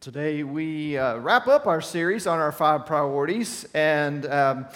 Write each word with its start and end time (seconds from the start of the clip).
Today, 0.00 0.42
we 0.42 0.98
uh, 0.98 1.16
wrap 1.18 1.46
up 1.46 1.66
our 1.66 1.80
series 1.80 2.26
on 2.26 2.38
our 2.38 2.52
five 2.52 2.84
priorities. 2.84 3.66
And 3.72 4.26
um, 4.26 4.66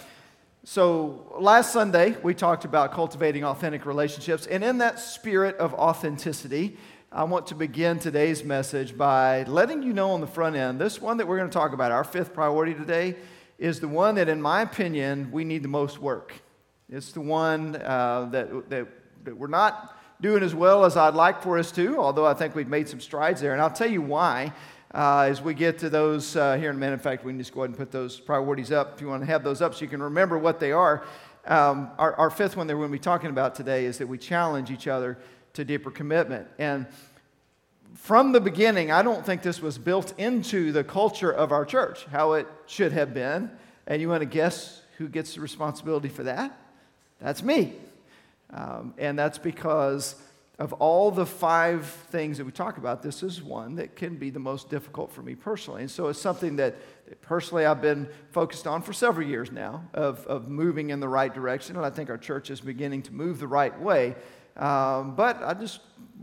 so, 0.65 1.37
last 1.39 1.73
Sunday, 1.73 2.17
we 2.23 2.33
talked 2.33 2.65
about 2.65 2.93
cultivating 2.93 3.45
authentic 3.45 3.85
relationships. 3.85 4.46
And 4.46 4.64
in 4.64 4.79
that 4.79 4.98
spirit 4.98 5.56
of 5.56 5.75
authenticity, 5.75 6.79
I 7.12 7.25
want 7.25 7.48
to 7.48 7.54
begin 7.54 7.98
today's 7.98 8.45
message 8.45 8.96
by 8.96 9.43
letting 9.43 9.83
you 9.83 9.93
know 9.93 10.12
on 10.12 10.22
the 10.22 10.27
front 10.27 10.56
end 10.56 10.80
this 10.80 11.02
one 11.02 11.19
that 11.19 11.27
we're 11.27 11.37
going 11.37 11.50
to 11.50 11.55
talk 11.55 11.75
about, 11.75 11.93
our 11.93 12.05
fifth 12.05 12.32
priority 12.32 12.73
today, 12.73 13.16
is 13.59 13.79
the 13.79 13.89
one 13.89 14.14
that, 14.14 14.29
in 14.29 14.41
my 14.41 14.62
opinion, 14.62 15.30
we 15.32 15.45
need 15.45 15.62
the 15.62 15.68
most 15.68 15.98
work. 15.98 16.32
It's 16.89 17.12
the 17.12 17.21
one 17.21 17.77
uh, 17.77 18.29
that, 18.30 18.71
that, 18.71 18.89
that 19.25 19.37
we're 19.37 19.48
not 19.48 19.98
doing 20.23 20.43
as 20.43 20.55
well 20.55 20.84
as 20.84 20.96
I'd 20.96 21.14
like 21.14 21.43
for 21.43 21.59
us 21.59 21.73
to, 21.73 21.98
although 21.98 22.27
I 22.27 22.32
think 22.32 22.55
we've 22.55 22.68
made 22.68 22.89
some 22.89 23.00
strides 23.00 23.41
there. 23.41 23.52
And 23.52 23.61
I'll 23.61 23.71
tell 23.71 23.91
you 23.91 24.02
why 24.02 24.52
uh, 24.95 25.20
as 25.29 25.41
we 25.41 25.54
get 25.54 25.79
to 25.79 25.91
those 25.91 26.36
uh, 26.36 26.56
here 26.56 26.70
in 26.70 26.77
a 26.77 26.78
minute. 26.78 26.95
In 26.95 26.98
fact, 26.98 27.24
we 27.24 27.33
can 27.33 27.38
just 27.38 27.55
go 27.55 27.60
ahead 27.60 27.70
and 27.70 27.78
put 27.78 27.92
those 27.92 28.19
priorities 28.19 28.73
up 28.73 28.95
if 28.95 29.01
you 29.01 29.09
want 29.09 29.23
to 29.23 29.27
have 29.27 29.45
those 29.45 29.62
up 29.62 29.74
so 29.74 29.82
you 29.82 29.88
can 29.88 30.02
remember 30.02 30.38
what 30.38 30.59
they 30.59 30.73
are. 30.73 31.05
Um, 31.46 31.91
our, 31.98 32.15
our, 32.16 32.30
fifth 32.30 32.56
one 32.56 32.66
that 32.66 32.74
we're 32.74 32.82
going 32.82 32.92
to 32.92 32.98
be 32.98 33.02
talking 33.02 33.30
about 33.30 33.55
today 33.55 33.87
is 33.87 33.98
that 33.98 34.06
we 34.06 34.18
challenge 34.18 34.70
each 34.70 34.87
other 34.87 35.16
to 35.55 35.65
deeper 35.65 35.91
commitment. 35.91 36.48
And 36.59 36.87
from 37.95 38.32
the 38.32 38.41
beginning, 38.41 38.91
I 38.91 39.02
don't 39.02 39.24
think 39.24 39.42
this 39.42 39.60
was 39.60 39.79
built 39.79 40.12
into 40.18 40.70
the 40.73 40.84
culture 40.84 41.30
of 41.30 41.51
our 41.51 41.65
church, 41.65 42.04
how 42.07 42.34
it 42.34 42.46
should 42.66 42.93
have 42.93 43.15
been. 43.15 43.51
And 43.87 44.02
you 44.02 44.09
want 44.09 44.20
to 44.20 44.27
guess 44.27 44.82
who 44.98 45.09
gets 45.09 45.34
the 45.34 45.41
responsibility 45.41 46.09
for 46.09 46.24
that? 46.24 46.57
That's 47.20 47.43
me. 47.43 47.73
Um, 48.52 48.95
and 48.98 49.18
that's 49.18 49.38
because 49.38 50.16
of 50.60 50.74
all 50.74 51.10
the 51.10 51.24
five 51.24 51.87
things 52.10 52.37
that 52.37 52.45
we 52.45 52.52
talk 52.52 52.77
about, 52.77 53.02
this 53.02 53.23
is 53.23 53.42
one 53.42 53.77
that 53.77 53.96
can 53.96 54.16
be 54.16 54.28
the 54.28 54.38
most 54.38 54.68
difficult 54.68 55.10
for 55.10 55.23
me 55.23 55.34
personally. 55.34 55.80
And 55.80 55.91
so 55.91 56.09
it's 56.09 56.20
something 56.20 56.56
that, 56.56 56.77
personally 57.23 57.64
I've 57.64 57.80
been 57.80 58.09
focused 58.30 58.66
on 58.66 58.82
for 58.82 58.93
several 58.93 59.26
years 59.26 59.51
now 59.51 59.88
of, 59.95 60.24
of 60.26 60.48
moving 60.48 60.90
in 60.90 61.01
the 61.01 61.09
right 61.09 61.32
direction. 61.32 61.76
And 61.76 61.85
I 61.85 61.88
think 61.88 62.10
our 62.10 62.18
church 62.18 62.51
is 62.51 62.60
beginning 62.60 63.02
to 63.04 63.12
move 63.12 63.40
the 63.40 63.48
right 63.48 63.76
way. 63.80 64.15
Um, 64.56 65.16
but 65.16 65.43
I 65.43 65.54
just 65.54 65.81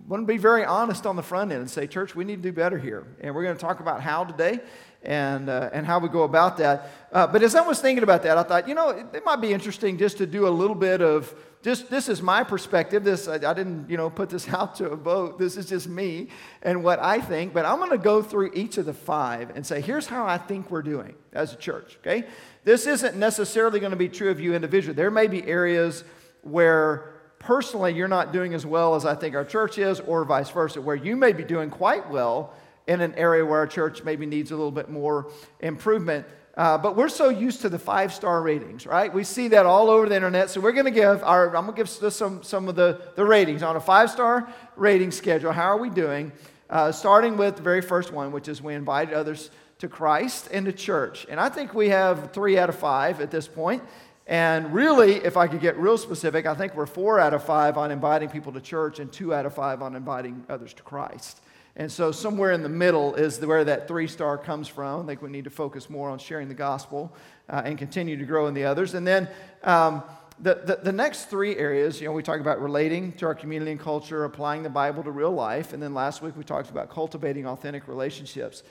want 0.08 0.22
to 0.22 0.28
be 0.28 0.38
very 0.38 0.64
honest 0.64 1.08
on 1.08 1.16
the 1.16 1.24
front 1.24 1.52
end 1.52 1.62
and 1.62 1.70
say, 1.70 1.88
church, 1.88 2.16
we 2.16 2.24
need 2.24 2.44
to 2.44 2.50
do 2.50 2.54
better 2.54 2.78
here. 2.78 3.08
And 3.22 3.34
we're 3.34 3.44
going 3.44 3.56
to 3.56 3.62
talk 3.62 3.80
about 3.80 4.02
how 4.02 4.24
today 4.24 4.60
and, 5.02 5.50
uh, 5.50 5.72
and 5.74 5.84
how 5.84 5.98
we 5.98 6.10
go 6.10 6.24
about 6.24 6.58
that. 6.58 6.92
Uh, 7.12 7.26
but 7.26 7.42
as 7.42 7.56
I 7.56 7.62
was 7.62 7.82
thinking 7.82 8.04
about 8.04 8.22
that, 8.24 8.38
I 8.38 8.44
thought, 8.44 8.68
you 8.68 8.76
know, 8.76 8.90
it, 8.90 9.08
it 9.16 9.26
might 9.26 9.42
be 9.42 9.52
interesting 9.52 9.98
just 9.98 10.20
to 10.20 10.28
do 10.28 10.48
a 10.48 10.50
little 10.50 10.76
bit 10.76 11.02
of 11.02 11.34
just 11.64 11.90
this 11.90 12.08
is 12.08 12.22
my 12.22 12.44
perspective. 12.44 13.04
This 13.04 13.28
I, 13.28 13.36
I, 13.36 13.54
didn't, 13.54 13.90
you 13.90 13.98
know, 13.98 14.10
put 14.10 14.30
this 14.30 14.48
out 14.54 14.76
to 14.76 14.90
a 14.90 14.96
vote. 14.96 15.40
This 15.40 15.58
is 15.58 15.68
just 15.68 15.88
me 15.88 16.30
and 16.62 16.84
what 16.84 17.00
I 17.00 17.20
think. 17.20 17.54
But 17.54 17.66
I'm 17.66 17.78
going 17.78 17.92
to 17.92 17.98
go 17.98 18.22
through 18.22 18.52
each 18.54 18.78
of 18.78 18.86
the 18.86 18.94
five 18.94 19.56
and 19.56 19.66
say, 19.66 19.82
here's 19.82 20.08
how 20.08 20.26
I 20.26 20.38
think 20.38 20.70
we're 20.72 20.82
doing 20.82 21.16
as 21.34 21.54
a 21.54 21.58
church. 21.58 21.98
Okay, 22.02 22.28
this 22.64 22.88
isn't 22.88 23.16
necessarily 23.16 23.80
going 23.80 23.92
to 23.92 23.98
be 23.98 24.10
true 24.10 24.30
of 24.30 24.40
you 24.40 24.54
individually. 24.54 24.96
There 24.96 25.12
may 25.12 25.28
be 25.28 25.46
areas 25.46 26.04
where 26.42 27.14
personally 27.40 27.94
you're 27.94 28.08
not 28.08 28.34
doing 28.34 28.54
as 28.54 28.66
well 28.66 28.96
as 28.96 29.06
I 29.06 29.16
think 29.16 29.36
our 29.36 29.46
church 29.46 29.78
is, 29.78 30.00
or 30.00 30.24
vice 30.26 30.50
versa, 30.50 30.82
where 30.82 30.96
you 30.96 31.16
may 31.16 31.34
be 31.34 31.44
doing 31.44 31.70
quite 31.70 32.10
well 32.10 32.54
in 32.88 33.02
an 33.02 33.14
area 33.16 33.46
where 33.46 33.60
our 33.60 33.68
church 33.68 34.04
maybe 34.04 34.26
needs 34.26 34.52
a 34.52 34.56
little 34.56 34.72
bit 34.72 34.90
more 34.90 35.32
improvement. 35.60 36.26
Uh, 36.58 36.76
but 36.76 36.96
we're 36.96 37.08
so 37.08 37.30
used 37.30 37.62
to 37.62 37.70
the 37.70 37.78
five 37.78 38.12
star 38.12 38.42
ratings, 38.42 38.88
right? 38.88 39.14
We 39.14 39.24
see 39.24 39.48
that 39.50 39.68
all 39.68 39.92
over 39.92 40.10
the 40.10 40.16
internet. 40.16 40.50
So 40.50 40.60
we're 40.60 40.72
going 40.72 40.86
to 40.86 40.92
give 40.92 41.22
our, 41.24 41.56
I'm 41.56 41.66
going 41.66 41.76
to 41.76 42.02
give 42.02 42.14
some, 42.14 42.42
some 42.42 42.68
of 42.68 42.76
the, 42.76 43.00
the 43.16 43.24
ratings 43.24 43.62
on 43.62 43.76
a 43.76 43.80
five 43.80 44.10
star 44.10 44.52
rating 44.76 45.12
schedule. 45.12 45.52
How 45.52 45.66
are 45.66 45.78
we 45.78 45.92
doing? 45.92 46.32
Uh, 46.68 46.92
starting 46.92 47.38
with 47.38 47.58
the 47.58 47.62
very 47.62 47.82
first 47.82 48.12
one, 48.12 48.32
which 48.32 48.48
is 48.48 48.60
we 48.60 48.74
invite 48.74 49.14
others 49.14 49.52
to 49.78 49.88
Christ 49.88 50.50
and 50.52 50.66
to 50.66 50.74
church. 50.74 51.28
And 51.30 51.40
I 51.40 51.48
think 51.48 51.76
we 51.76 51.90
have 51.90 52.34
three 52.34 52.58
out 52.58 52.70
of 52.70 52.76
five 52.76 53.22
at 53.22 53.30
this 53.30 53.48
point. 53.48 53.84
And 54.26 54.74
really, 54.74 55.18
if 55.18 55.38
I 55.38 55.46
could 55.48 55.62
get 55.62 55.78
real 55.78 55.98
specific, 55.98 56.48
I 56.48 56.56
think 56.56 56.76
we're 56.76 56.88
four 56.88 57.20
out 57.20 57.36
of 57.36 57.44
five 57.44 57.78
on 57.78 57.92
inviting 57.92 58.30
people 58.30 58.52
to 58.54 58.62
church 58.62 58.98
and 59.00 59.12
two 59.14 59.32
out 59.32 59.46
of 59.46 59.54
five 59.54 59.84
on 59.84 59.96
inviting 59.96 60.44
others 60.50 60.74
to 60.74 60.84
Christ. 60.84 61.40
And 61.80 61.92
so, 61.92 62.12
somewhere 62.12 62.52
in 62.54 62.64
the 62.64 62.70
middle 62.70 63.14
is 63.14 63.40
where 63.40 63.64
that 63.64 63.88
three 63.88 64.08
star 64.08 64.36
comes 64.36 64.68
from. 64.68 65.04
I 65.04 65.06
think 65.06 65.22
we 65.22 65.30
need 65.30 65.44
to 65.44 65.52
focus 65.52 65.92
more 65.92 66.10
on 66.10 66.18
sharing 66.18 66.48
the 66.48 66.56
gospel 66.56 67.16
uh, 67.48 67.62
and 67.64 67.78
continue 67.78 68.18
to 68.18 68.26
grow 68.26 68.48
in 68.48 68.56
the 68.56 68.66
others. 68.66 68.96
And 68.96 69.06
then 69.06 69.30
um, 69.64 70.02
the, 70.40 70.56
the, 70.56 70.80
the, 70.82 70.92
next 70.92 71.26
three 71.26 71.56
areas, 71.56 72.02
you 72.02 72.08
know, 72.08 72.14
we 72.14 72.24
talked 72.24 72.42
about 72.42 72.60
relating 72.60 73.12
to 73.14 73.28
our 73.28 73.36
community 73.36 73.70
and 73.70 73.80
culture, 73.80 74.24
applying 74.24 74.64
the 74.64 74.72
Bible 74.72 75.04
to 75.04 75.12
real 75.12 75.32
life. 75.32 75.72
And 75.72 75.82
then 75.82 75.94
last 75.94 76.24
week 76.24 76.36
we 76.36 76.44
talked 76.44 76.72
about 76.72 76.90
cultivating 76.90 77.46
authentic 77.46 77.88
relationships. 77.88 78.64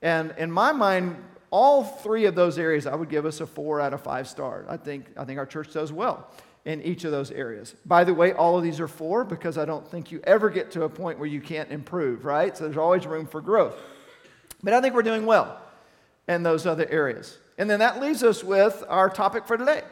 And 0.00 0.34
in 0.38 0.50
my 0.50 0.72
mind, 0.72 1.22
all 1.50 1.84
three 1.84 2.24
of 2.24 2.34
those 2.34 2.58
areas, 2.58 2.86
I 2.86 2.94
would 2.94 3.10
give 3.10 3.26
us 3.26 3.40
a 3.40 3.46
four 3.46 3.78
out 3.78 3.92
of 3.92 4.00
five 4.00 4.26
star. 4.26 4.64
I 4.70 4.78
think, 4.78 5.06
I 5.18 5.26
think 5.26 5.38
our 5.38 5.46
church 5.46 5.70
does 5.70 5.92
well 5.92 6.30
in 6.64 6.82
each 6.82 7.04
of 7.04 7.10
those 7.10 7.30
areas. 7.30 7.74
By 7.84 8.04
the 8.04 8.14
way, 8.14 8.32
all 8.32 8.56
of 8.56 8.64
these 8.64 8.80
are 8.80 8.88
four 8.88 9.24
because 9.24 9.58
I 9.58 9.64
don't 9.64 9.86
think 9.86 10.10
you 10.10 10.20
ever 10.24 10.48
get 10.48 10.70
to 10.72 10.84
a 10.84 10.88
point 10.88 11.18
where 11.18 11.28
you 11.28 11.40
can't 11.40 11.70
improve, 11.70 12.24
right? 12.24 12.56
So 12.56 12.64
there's 12.64 12.76
always 12.76 13.06
room 13.06 13.26
for 13.26 13.40
growth. 13.40 13.76
But 14.62 14.72
I 14.72 14.80
think 14.80 14.94
we're 14.94 15.02
doing 15.02 15.26
well 15.26 15.60
in 16.26 16.42
those 16.42 16.66
other 16.66 16.88
areas. 16.88 17.38
And 17.58 17.68
then 17.68 17.80
that 17.80 18.00
leaves 18.00 18.22
us 18.22 18.42
with 18.42 18.82
our 18.88 19.10
topic 19.10 19.46
for 19.46 19.56
today 19.56 19.82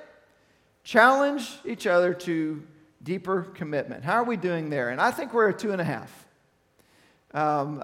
challenge 0.84 1.48
each 1.64 1.86
other 1.86 2.12
to 2.12 2.62
deeper 3.02 3.42
commitment. 3.42 4.04
How 4.04 4.14
are 4.14 4.24
we 4.24 4.36
doing 4.36 4.70
there? 4.70 4.90
And 4.90 5.00
I 5.00 5.10
think 5.10 5.32
we're 5.32 5.48
a 5.48 5.54
two 5.54 5.72
and 5.72 5.80
a 5.80 5.84
half. 5.84 6.21
Um, 7.34 7.82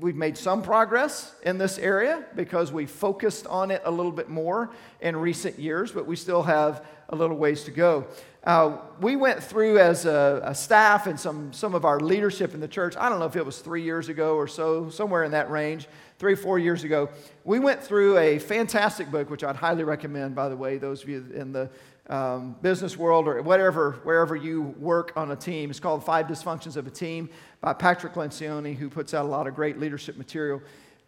we've 0.00 0.16
made 0.16 0.38
some 0.38 0.62
progress 0.62 1.34
in 1.42 1.58
this 1.58 1.78
area 1.78 2.24
because 2.34 2.72
we 2.72 2.86
focused 2.86 3.46
on 3.46 3.70
it 3.70 3.82
a 3.84 3.90
little 3.90 4.12
bit 4.12 4.28
more 4.28 4.70
in 5.00 5.16
recent 5.16 5.58
years, 5.58 5.92
but 5.92 6.06
we 6.06 6.16
still 6.16 6.42
have 6.42 6.84
a 7.10 7.16
little 7.16 7.36
ways 7.36 7.64
to 7.64 7.70
go. 7.70 8.06
Uh, 8.42 8.78
we 9.02 9.16
went 9.16 9.42
through 9.42 9.78
as 9.78 10.06
a, 10.06 10.40
a, 10.44 10.54
staff 10.54 11.06
and 11.06 11.20
some, 11.20 11.52
some 11.52 11.74
of 11.74 11.84
our 11.84 12.00
leadership 12.00 12.54
in 12.54 12.60
the 12.60 12.68
church, 12.68 12.96
I 12.96 13.10
don't 13.10 13.18
know 13.18 13.26
if 13.26 13.36
it 13.36 13.44
was 13.44 13.58
three 13.58 13.82
years 13.82 14.08
ago 14.08 14.34
or 14.36 14.48
so, 14.48 14.88
somewhere 14.88 15.24
in 15.24 15.32
that 15.32 15.50
range, 15.50 15.86
three, 16.18 16.34
four 16.34 16.58
years 16.58 16.82
ago. 16.82 17.10
We 17.44 17.58
went 17.58 17.82
through 17.82 18.16
a 18.16 18.38
fantastic 18.38 19.10
book, 19.10 19.28
which 19.28 19.44
I'd 19.44 19.56
highly 19.56 19.84
recommend, 19.84 20.34
by 20.34 20.48
the 20.48 20.56
way, 20.56 20.78
those 20.78 21.02
of 21.02 21.10
you 21.10 21.26
in 21.34 21.52
the 21.52 21.68
um, 22.10 22.56
business 22.60 22.96
world 22.96 23.28
or 23.28 23.40
whatever, 23.40 23.92
wherever 24.02 24.34
you 24.34 24.74
work 24.78 25.12
on 25.16 25.30
a 25.30 25.36
team. 25.36 25.70
It's 25.70 25.80
called 25.80 26.04
Five 26.04 26.26
Dysfunctions 26.26 26.76
of 26.76 26.86
a 26.86 26.90
Team 26.90 27.30
by 27.60 27.72
Patrick 27.72 28.14
Lencioni, 28.14 28.76
who 28.76 28.90
puts 28.90 29.14
out 29.14 29.24
a 29.24 29.28
lot 29.28 29.46
of 29.46 29.54
great 29.54 29.78
leadership 29.78 30.18
material. 30.18 30.60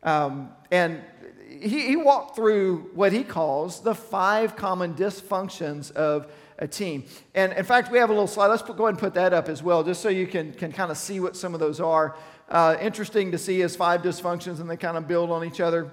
Um, 0.05 0.51
and 0.71 1.03
he, 1.49 1.89
he 1.89 1.97
walked 1.97 2.37
through 2.37 2.91
what 2.95 3.13
he 3.13 3.25
calls 3.25 3.83
the 3.83 3.95
five 3.95 4.57
common 4.57 4.95
dysfunctions 4.95 5.91
of 5.93 6.33
a 6.59 6.69
team. 6.69 7.05
And 7.35 7.53
in 7.53 7.65
fact, 7.65 7.91
we 7.91 7.99
have 7.99 8.11
a 8.11 8.13
little 8.13 8.29
slide. 8.29 8.47
Let's 8.47 8.63
go 8.63 8.73
ahead 8.73 8.91
and 8.91 8.99
put 8.99 9.15
that 9.15 9.33
up 9.33 9.49
as 9.49 9.63
well, 9.63 9.83
just 9.83 10.01
so 10.01 10.09
you 10.09 10.29
can, 10.29 10.53
can 10.53 10.71
kind 10.71 10.91
of 10.91 10.97
see 10.97 11.19
what 11.19 11.37
some 11.37 11.53
of 11.53 11.61
those 11.61 11.81
are. 11.81 12.17
Uh, 12.49 12.77
interesting 12.81 13.33
to 13.33 13.39
see 13.39 13.63
as 13.63 13.75
five 13.75 14.03
dysfunctions 14.03 14.61
and 14.61 14.71
they 14.71 14.77
kind 14.77 14.97
of 14.97 15.09
build 15.09 15.31
on 15.31 15.45
each 15.45 15.61
other. 15.61 15.91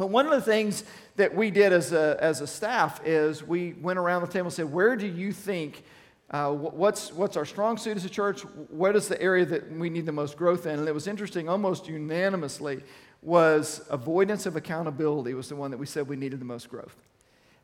But 0.00 0.08
one 0.08 0.24
of 0.24 0.32
the 0.32 0.40
things 0.40 0.82
that 1.16 1.34
we 1.34 1.50
did 1.50 1.74
as 1.74 1.92
a, 1.92 2.16
as 2.20 2.40
a 2.40 2.46
staff 2.46 3.06
is 3.06 3.42
we 3.42 3.74
went 3.74 3.98
around 3.98 4.22
the 4.22 4.28
table 4.28 4.46
and 4.46 4.52
said, 4.52 4.72
Where 4.72 4.96
do 4.96 5.06
you 5.06 5.30
think? 5.30 5.84
Uh, 6.30 6.52
what's, 6.52 7.12
what's 7.12 7.36
our 7.36 7.44
strong 7.44 7.76
suit 7.76 7.96
as 7.96 8.04
a 8.06 8.08
church? 8.08 8.40
What 8.70 8.96
is 8.96 9.08
the 9.08 9.20
area 9.20 9.44
that 9.44 9.70
we 9.70 9.90
need 9.90 10.06
the 10.06 10.12
most 10.12 10.38
growth 10.38 10.64
in? 10.64 10.78
And 10.78 10.88
it 10.88 10.94
was 10.94 11.06
interesting, 11.06 11.48
almost 11.48 11.86
unanimously, 11.86 12.82
was 13.20 13.84
avoidance 13.90 14.46
of 14.46 14.56
accountability 14.56 15.34
was 15.34 15.48
the 15.50 15.56
one 15.56 15.70
that 15.72 15.76
we 15.76 15.86
said 15.86 16.08
we 16.08 16.16
needed 16.16 16.40
the 16.40 16.46
most 16.46 16.70
growth. 16.70 16.96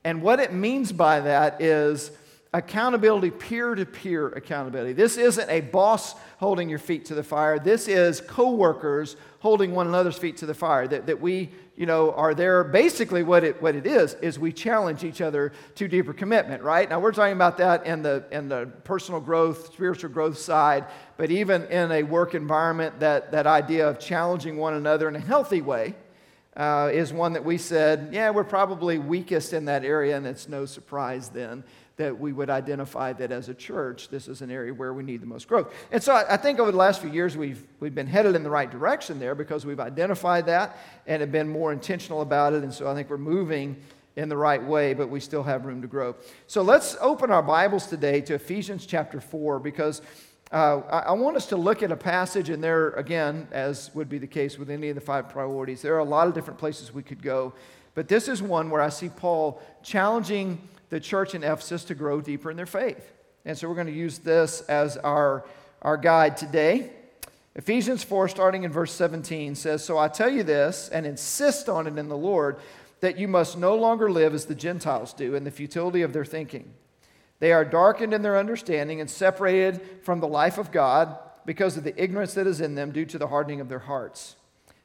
And 0.04 0.20
what 0.20 0.38
it 0.38 0.52
means 0.52 0.92
by 0.92 1.20
that 1.20 1.62
is 1.62 2.10
accountability, 2.52 3.30
peer 3.30 3.74
to 3.74 3.84
peer 3.84 4.28
accountability. 4.28 4.92
This 4.92 5.16
isn't 5.16 5.50
a 5.50 5.60
boss 5.60 6.14
holding 6.38 6.68
your 6.68 6.78
feet 6.78 7.06
to 7.06 7.14
the 7.14 7.22
fire. 7.22 7.58
This 7.58 7.88
is 7.88 8.20
coworkers 8.20 9.16
holding 9.40 9.74
one 9.74 9.86
another's 9.86 10.16
feet 10.16 10.38
to 10.38 10.46
the 10.46 10.54
fire. 10.54 10.86
That, 10.88 11.06
that 11.06 11.20
we, 11.20 11.50
you 11.76 11.86
know, 11.86 12.12
are 12.12 12.34
there. 12.34 12.64
Basically, 12.64 13.22
what 13.22 13.44
it, 13.44 13.60
what 13.60 13.74
it 13.74 13.86
is, 13.86 14.14
is 14.14 14.38
we 14.38 14.52
challenge 14.52 15.04
each 15.04 15.20
other 15.20 15.52
to 15.74 15.88
deeper 15.88 16.12
commitment, 16.12 16.62
right? 16.62 16.88
Now, 16.88 17.00
we're 17.00 17.12
talking 17.12 17.34
about 17.34 17.58
that 17.58 17.84
in 17.84 18.02
the, 18.02 18.24
in 18.30 18.48
the 18.48 18.70
personal 18.84 19.20
growth, 19.20 19.72
spiritual 19.74 20.10
growth 20.10 20.38
side, 20.38 20.86
but 21.16 21.30
even 21.30 21.64
in 21.64 21.92
a 21.92 22.02
work 22.04 22.34
environment, 22.34 23.00
that, 23.00 23.32
that 23.32 23.46
idea 23.46 23.88
of 23.88 23.98
challenging 23.98 24.56
one 24.56 24.74
another 24.74 25.08
in 25.08 25.16
a 25.16 25.20
healthy 25.20 25.62
way. 25.62 25.94
Uh, 26.56 26.88
is 26.90 27.12
one 27.12 27.34
that 27.34 27.44
we 27.44 27.58
said, 27.58 28.08
yeah, 28.12 28.30
we're 28.30 28.42
probably 28.42 28.96
weakest 28.96 29.52
in 29.52 29.66
that 29.66 29.84
area, 29.84 30.16
and 30.16 30.26
it's 30.26 30.48
no 30.48 30.64
surprise 30.64 31.28
then 31.28 31.62
that 31.96 32.18
we 32.18 32.32
would 32.32 32.50
identify 32.50 33.12
that 33.14 33.32
as 33.32 33.48
a 33.48 33.54
church, 33.54 34.08
this 34.08 34.28
is 34.28 34.42
an 34.42 34.50
area 34.50 34.72
where 34.72 34.92
we 34.92 35.02
need 35.02 35.22
the 35.22 35.26
most 35.26 35.48
growth. 35.48 35.72
And 35.90 36.02
so 36.02 36.14
I, 36.14 36.36
think 36.36 36.58
over 36.58 36.70
the 36.70 36.76
last 36.76 37.00
few 37.00 37.10
years, 37.10 37.36
we've, 37.36 37.64
we've 37.80 37.94
been 37.94 38.06
headed 38.06 38.36
in 38.36 38.42
the 38.42 38.50
right 38.50 38.70
direction 38.70 39.18
there 39.18 39.34
because 39.34 39.64
we've 39.64 39.80
identified 39.80 40.46
that 40.46 40.78
and 41.06 41.22
have 41.22 41.32
been 41.32 41.48
more 41.48 41.72
intentional 41.72 42.20
about 42.20 42.52
it. 42.52 42.62
And 42.62 42.72
so 42.72 42.86
I 42.86 42.94
think 42.94 43.08
we're 43.08 43.16
moving 43.16 43.76
in 44.14 44.28
the 44.28 44.36
right 44.36 44.62
way, 44.62 44.92
but 44.92 45.08
we 45.08 45.20
still 45.20 45.42
have 45.42 45.64
room 45.64 45.80
to 45.80 45.88
grow. 45.88 46.14
So 46.46 46.60
let's 46.60 46.96
open 47.00 47.30
our 47.30 47.42
Bibles 47.42 47.86
today 47.86 48.20
to 48.22 48.34
Ephesians 48.34 48.84
chapter 48.84 49.20
4 49.20 49.58
because 49.58 50.02
uh, 50.52 50.82
I, 50.90 50.98
I 50.98 51.12
want 51.12 51.36
us 51.36 51.46
to 51.46 51.56
look 51.56 51.82
at 51.82 51.90
a 51.90 51.96
passage, 51.96 52.50
and 52.50 52.62
there, 52.62 52.90
again, 52.90 53.48
as 53.50 53.90
would 53.94 54.08
be 54.08 54.18
the 54.18 54.26
case 54.26 54.58
with 54.58 54.70
any 54.70 54.90
of 54.90 54.94
the 54.94 55.00
five 55.00 55.28
priorities, 55.28 55.82
there 55.82 55.94
are 55.94 56.00
a 56.00 56.04
lot 56.04 56.28
of 56.28 56.34
different 56.34 56.58
places 56.58 56.92
we 56.92 57.02
could 57.02 57.22
go. 57.22 57.54
But 57.94 58.08
this 58.08 58.28
is 58.28 58.42
one 58.42 58.70
where 58.70 58.82
I 58.82 58.90
see 58.90 59.08
Paul 59.08 59.60
challenging 59.82 60.60
the 60.88 61.00
church 61.00 61.34
in 61.34 61.42
Ephesus 61.42 61.84
to 61.84 61.94
grow 61.94 62.20
deeper 62.20 62.50
in 62.50 62.56
their 62.56 62.66
faith. 62.66 63.12
And 63.44 63.56
so 63.56 63.68
we're 63.68 63.74
going 63.74 63.86
to 63.86 63.92
use 63.92 64.18
this 64.18 64.60
as 64.62 64.96
our, 64.96 65.44
our 65.82 65.96
guide 65.96 66.36
today. 66.36 66.90
Ephesians 67.54 68.04
4, 68.04 68.28
starting 68.28 68.64
in 68.64 68.72
verse 68.72 68.92
17, 68.92 69.54
says, 69.54 69.84
So 69.84 69.98
I 69.98 70.08
tell 70.08 70.28
you 70.28 70.42
this 70.42 70.88
and 70.88 71.06
insist 71.06 71.68
on 71.68 71.86
it 71.86 71.96
in 71.96 72.08
the 72.08 72.16
Lord 72.16 72.58
that 73.00 73.18
you 73.18 73.28
must 73.28 73.56
no 73.56 73.74
longer 73.74 74.10
live 74.10 74.34
as 74.34 74.46
the 74.46 74.54
Gentiles 74.54 75.12
do 75.12 75.34
in 75.34 75.44
the 75.44 75.50
futility 75.50 76.02
of 76.02 76.12
their 76.12 76.24
thinking. 76.24 76.72
They 77.38 77.52
are 77.52 77.64
darkened 77.64 78.14
in 78.14 78.22
their 78.22 78.38
understanding 78.38 79.00
and 79.00 79.10
separated 79.10 79.80
from 80.02 80.20
the 80.20 80.28
life 80.28 80.58
of 80.58 80.72
God 80.72 81.18
because 81.44 81.76
of 81.76 81.84
the 81.84 82.02
ignorance 82.02 82.34
that 82.34 82.46
is 82.46 82.60
in 82.60 82.74
them 82.74 82.92
due 82.92 83.04
to 83.06 83.18
the 83.18 83.28
hardening 83.28 83.60
of 83.60 83.68
their 83.68 83.78
hearts. 83.80 84.36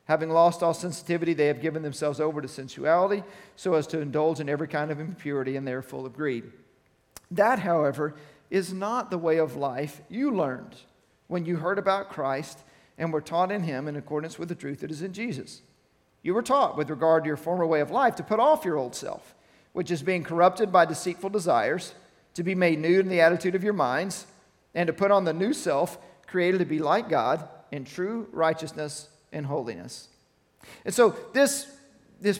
Having 0.05 0.29
lost 0.31 0.63
all 0.63 0.73
sensitivity, 0.73 1.33
they 1.33 1.47
have 1.47 1.61
given 1.61 1.83
themselves 1.83 2.19
over 2.19 2.41
to 2.41 2.47
sensuality 2.47 3.23
so 3.55 3.75
as 3.75 3.87
to 3.87 4.01
indulge 4.01 4.39
in 4.39 4.49
every 4.49 4.67
kind 4.67 4.91
of 4.91 4.99
impurity, 4.99 5.55
and 5.55 5.67
they 5.67 5.73
are 5.73 5.81
full 5.81 6.05
of 6.05 6.13
greed. 6.13 6.43
That, 7.29 7.59
however, 7.59 8.15
is 8.49 8.73
not 8.73 9.09
the 9.09 9.17
way 9.17 9.37
of 9.37 9.55
life 9.55 10.01
you 10.09 10.31
learned 10.31 10.75
when 11.27 11.45
you 11.45 11.55
heard 11.57 11.79
about 11.79 12.09
Christ 12.09 12.59
and 12.97 13.13
were 13.13 13.21
taught 13.21 13.51
in 13.51 13.63
him 13.63 13.87
in 13.87 13.95
accordance 13.95 14.37
with 14.37 14.49
the 14.49 14.55
truth 14.55 14.81
that 14.81 14.91
is 14.91 15.01
in 15.01 15.13
Jesus. 15.13 15.61
You 16.23 16.33
were 16.33 16.43
taught, 16.43 16.77
with 16.77 16.89
regard 16.89 17.23
to 17.23 17.27
your 17.27 17.37
former 17.37 17.65
way 17.65 17.79
of 17.79 17.89
life, 17.89 18.15
to 18.17 18.23
put 18.23 18.39
off 18.39 18.65
your 18.65 18.77
old 18.77 18.95
self, 18.95 19.33
which 19.73 19.89
is 19.89 20.03
being 20.03 20.23
corrupted 20.23 20.71
by 20.71 20.85
deceitful 20.85 21.29
desires, 21.29 21.93
to 22.33 22.43
be 22.43 22.53
made 22.53 22.79
new 22.79 22.99
in 22.99 23.09
the 23.09 23.21
attitude 23.21 23.55
of 23.55 23.63
your 23.63 23.73
minds, 23.73 24.27
and 24.75 24.87
to 24.87 24.93
put 24.93 25.11
on 25.11 25.23
the 25.23 25.33
new 25.33 25.53
self, 25.53 25.97
created 26.27 26.59
to 26.59 26.65
be 26.65 26.79
like 26.79 27.09
God 27.09 27.47
in 27.71 27.85
true 27.85 28.27
righteousness 28.31 29.09
and 29.31 29.45
holiness. 29.45 30.07
And 30.85 30.93
so 30.93 31.15
this, 31.33 31.67
this 32.19 32.39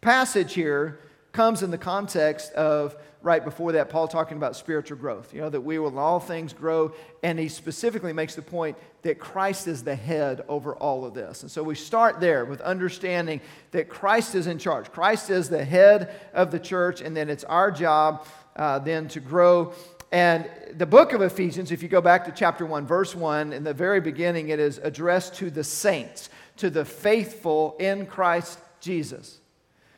passage 0.00 0.54
here 0.54 1.00
comes 1.32 1.62
in 1.62 1.70
the 1.70 1.78
context 1.78 2.52
of 2.52 2.96
right 3.22 3.44
before 3.44 3.72
that, 3.72 3.88
Paul 3.88 4.06
talking 4.08 4.36
about 4.36 4.56
spiritual 4.56 4.96
growth, 4.96 5.34
you 5.34 5.40
know, 5.40 5.50
that 5.50 5.60
we 5.60 5.78
will 5.78 5.88
in 5.88 5.98
all 5.98 6.20
things 6.20 6.52
grow. 6.52 6.92
And 7.22 7.38
he 7.38 7.48
specifically 7.48 8.12
makes 8.12 8.34
the 8.34 8.42
point 8.42 8.76
that 9.02 9.18
Christ 9.18 9.66
is 9.66 9.82
the 9.82 9.94
head 9.94 10.44
over 10.48 10.74
all 10.76 11.04
of 11.04 11.14
this. 11.14 11.42
And 11.42 11.50
so 11.50 11.62
we 11.62 11.74
start 11.74 12.20
there 12.20 12.44
with 12.44 12.60
understanding 12.60 13.40
that 13.72 13.88
Christ 13.88 14.34
is 14.34 14.46
in 14.46 14.58
charge. 14.58 14.90
Christ 14.92 15.30
is 15.30 15.48
the 15.48 15.64
head 15.64 16.14
of 16.32 16.50
the 16.50 16.60
church, 16.60 17.00
and 17.00 17.16
then 17.16 17.28
it's 17.28 17.44
our 17.44 17.70
job 17.70 18.26
uh, 18.56 18.78
then 18.78 19.08
to 19.08 19.20
grow. 19.20 19.72
And 20.10 20.48
the 20.74 20.86
book 20.86 21.12
of 21.12 21.20
Ephesians, 21.20 21.70
if 21.70 21.82
you 21.82 21.88
go 21.88 22.00
back 22.00 22.24
to 22.24 22.32
chapter 22.32 22.64
1, 22.64 22.86
verse 22.86 23.14
1, 23.14 23.52
in 23.52 23.62
the 23.62 23.74
very 23.74 24.00
beginning, 24.00 24.48
it 24.48 24.58
is 24.58 24.78
addressed 24.78 25.34
to 25.36 25.50
the 25.50 25.64
saints, 25.64 26.30
to 26.56 26.70
the 26.70 26.84
faithful 26.84 27.76
in 27.78 28.06
Christ 28.06 28.58
Jesus. 28.80 29.38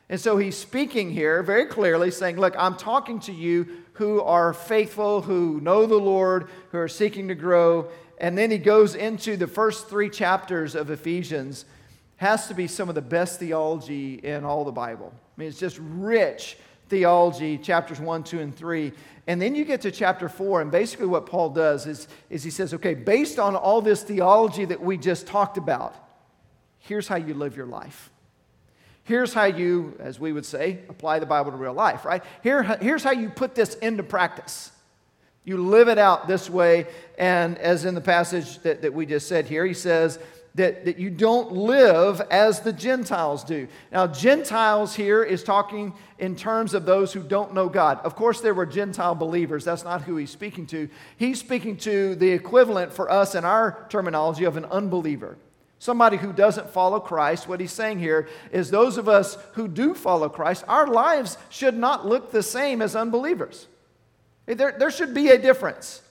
And 0.08 0.20
so 0.20 0.36
he's 0.36 0.56
speaking 0.56 1.12
here 1.12 1.42
very 1.44 1.66
clearly, 1.66 2.10
saying, 2.10 2.36
Look, 2.36 2.56
I'm 2.58 2.76
talking 2.76 3.20
to 3.20 3.32
you 3.32 3.84
who 3.92 4.20
are 4.22 4.52
faithful, 4.52 5.22
who 5.22 5.60
know 5.60 5.86
the 5.86 5.94
Lord, 5.94 6.48
who 6.72 6.78
are 6.78 6.88
seeking 6.88 7.28
to 7.28 7.36
grow. 7.36 7.88
And 8.18 8.36
then 8.36 8.50
he 8.50 8.58
goes 8.58 8.96
into 8.96 9.36
the 9.36 9.46
first 9.46 9.88
three 9.88 10.10
chapters 10.10 10.74
of 10.74 10.90
Ephesians, 10.90 11.64
has 12.16 12.48
to 12.48 12.54
be 12.54 12.66
some 12.66 12.88
of 12.88 12.96
the 12.96 13.00
best 13.00 13.38
theology 13.38 14.14
in 14.14 14.44
all 14.44 14.64
the 14.64 14.72
Bible. 14.72 15.12
I 15.14 15.40
mean, 15.40 15.48
it's 15.48 15.60
just 15.60 15.78
rich 15.80 16.56
theology, 16.90 17.56
chapters 17.56 18.00
1, 18.00 18.25
2, 18.25 18.40
and 18.40 18.54
3. 18.54 18.92
And 19.26 19.40
then 19.40 19.54
you 19.54 19.64
get 19.64 19.81
to 19.82 19.90
chapter 19.90 20.28
4, 20.28 20.60
and 20.60 20.70
basically 20.70 21.06
what 21.06 21.25
Paul 21.25 21.50
does 21.50 21.87
is, 21.87 22.08
is 22.28 22.42
he 22.42 22.50
says, 22.50 22.75
okay, 22.75 22.94
based 22.94 23.38
on 23.38 23.56
all 23.56 23.81
this 23.81 24.02
theology 24.02 24.64
that 24.66 24.82
we 24.82 24.98
just 24.98 25.26
talked 25.26 25.56
about, 25.56 25.94
here's 26.81 27.08
how 27.08 27.16
you 27.16 27.32
live 27.32 27.56
your 27.56 27.66
life. 27.66 28.10
Here's 29.04 29.32
how 29.32 29.44
you, 29.44 29.96
as 30.00 30.20
we 30.20 30.32
would 30.32 30.44
say, 30.44 30.81
apply 30.88 31.20
the 31.20 31.26
Bible 31.26 31.52
to 31.52 31.56
real 31.56 31.72
life, 31.72 32.04
right? 32.04 32.22
Here, 32.42 32.62
here's 32.62 33.02
how 33.02 33.12
you 33.12 33.31
put 33.31 33.54
this 33.54 33.75
into 33.76 34.02
practice. 34.02 34.72
You 35.44 35.56
live 35.56 35.88
it 35.88 35.98
out 35.98 36.28
this 36.28 36.50
way. 36.50 36.87
And 37.19 37.58
as 37.58 37.84
in 37.84 37.94
the 37.94 38.00
passage 38.00 38.58
that, 38.60 38.82
that 38.82 38.92
we 38.92 39.06
just 39.06 39.28
said 39.28 39.46
here, 39.46 39.64
he 39.64 39.75
says 39.75 40.19
that, 40.54 40.84
that 40.84 40.98
you 40.98 41.10
don't 41.10 41.52
live 41.52 42.20
as 42.31 42.60
the 42.60 42.72
Gentiles 42.72 43.44
do. 43.44 43.69
Now, 43.92 44.06
Gentiles 44.06 44.94
here 44.94 45.22
is 45.22 45.42
talking 45.42 45.94
in 46.19 46.37
terms 46.37 46.75
of 46.75 46.84
those 46.84 47.12
who 47.12 47.22
don't 47.22 47.54
know 47.54 47.69
God. 47.69 48.00
Of 48.04 48.16
course, 48.16 48.40
there 48.40 48.54
were 48.54 48.66
Gentile 48.66 49.14
believers. 49.14 49.64
That's 49.64 49.84
not 49.84 50.02
who 50.02 50.16
he's 50.16 50.31
speaking 50.31 50.66
to. 50.69 50.88
He's 51.16 51.40
speaking 51.40 51.76
to 51.78 52.14
the 52.16 52.31
equivalent 52.31 52.92
for 52.92 53.10
us 53.10 53.34
in 53.34 53.44
our 53.44 53.87
terminology 53.88 54.44
of 54.44 54.56
an 54.56 54.66
unbeliever 54.66 55.37
somebody 55.81 56.19
who 56.19 56.32
doesn't 56.32 56.70
follow 56.70 57.00
Christ, 57.00 57.48
what 57.48 57.58
he's 57.58 57.72
saying 57.72 57.98
here 57.98 58.28
is 58.52 58.70
those 58.70 58.98
of 58.98 59.08
us 59.08 59.37
who 59.54 59.66
do 59.66 59.94
follow 59.94 60.28
Christ, 60.28 60.62
our 60.69 60.87
lives 60.87 61.37
should 61.48 61.76
not 61.76 62.06
look 62.06 62.31
the 62.31 62.42
same 62.42 62.81
as 62.81 62.94
unbelievers. 62.94 63.66
There, 64.55 64.75
there 64.79 64.91
should 64.91 65.14
be 65.14 65.29
a 65.29 65.38
difference 65.38 66.02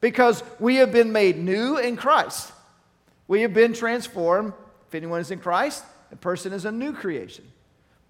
because 0.00 0.42
we 0.58 0.76
have 0.76 0.92
been 0.92 1.12
made 1.12 1.38
new 1.38 1.76
in 1.76 1.96
Christ. 1.96 2.52
We 3.28 3.42
have 3.42 3.54
been 3.54 3.72
transformed. 3.72 4.52
If 4.88 4.94
anyone 4.94 5.20
is 5.20 5.30
in 5.30 5.38
Christ, 5.38 5.84
the 6.10 6.16
person 6.16 6.52
is 6.52 6.64
a 6.64 6.72
new 6.72 6.92
creation. 6.92 7.44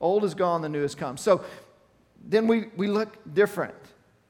Old 0.01 0.25
is 0.25 0.35
gone, 0.35 0.62
the 0.62 0.69
new 0.69 0.83
has 0.83 0.95
come. 0.95 1.17
So 1.17 1.45
then 2.25 2.47
we, 2.47 2.67
we 2.77 2.87
look 2.87 3.17
different 3.35 3.75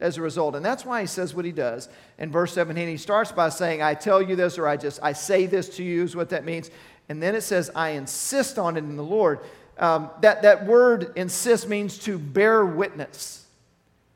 as 0.01 0.17
a 0.17 0.23
result. 0.23 0.57
And 0.57 0.65
that's 0.65 0.85
why 0.85 1.03
he 1.03 1.07
says 1.07 1.35
what 1.35 1.45
he 1.45 1.53
does. 1.53 1.89
In 2.19 2.33
verse 2.33 2.53
17, 2.55 2.89
he 2.89 2.97
starts 2.97 3.31
by 3.31 3.51
saying, 3.51 3.83
I 3.83 3.95
tell 3.95 4.21
you 4.21 4.35
this, 4.35 4.59
or 4.59 4.67
I 4.67 4.77
just, 4.77 4.99
I 5.03 5.13
say 5.13 5.47
this 5.47 5.69
to 5.77 5.85
you, 5.85 6.03
is 6.03 6.17
what 6.17 6.31
that 6.31 6.45
means. 6.45 6.71
And 7.09 7.23
then 7.23 7.35
it 7.35 7.43
says, 7.43 7.71
I 7.75 7.91
insist 7.91 8.59
on 8.59 8.77
it 8.77 8.81
in 8.81 8.97
the 8.97 9.05
Lord. 9.05 9.41
Um, 9.79 10.11
that, 10.23 10.43
that 10.43 10.67
word 10.67 11.13
insist 11.17 11.69
means 11.69 11.99
to 12.01 12.19
bear 12.19 12.65
witness. 12.65 13.40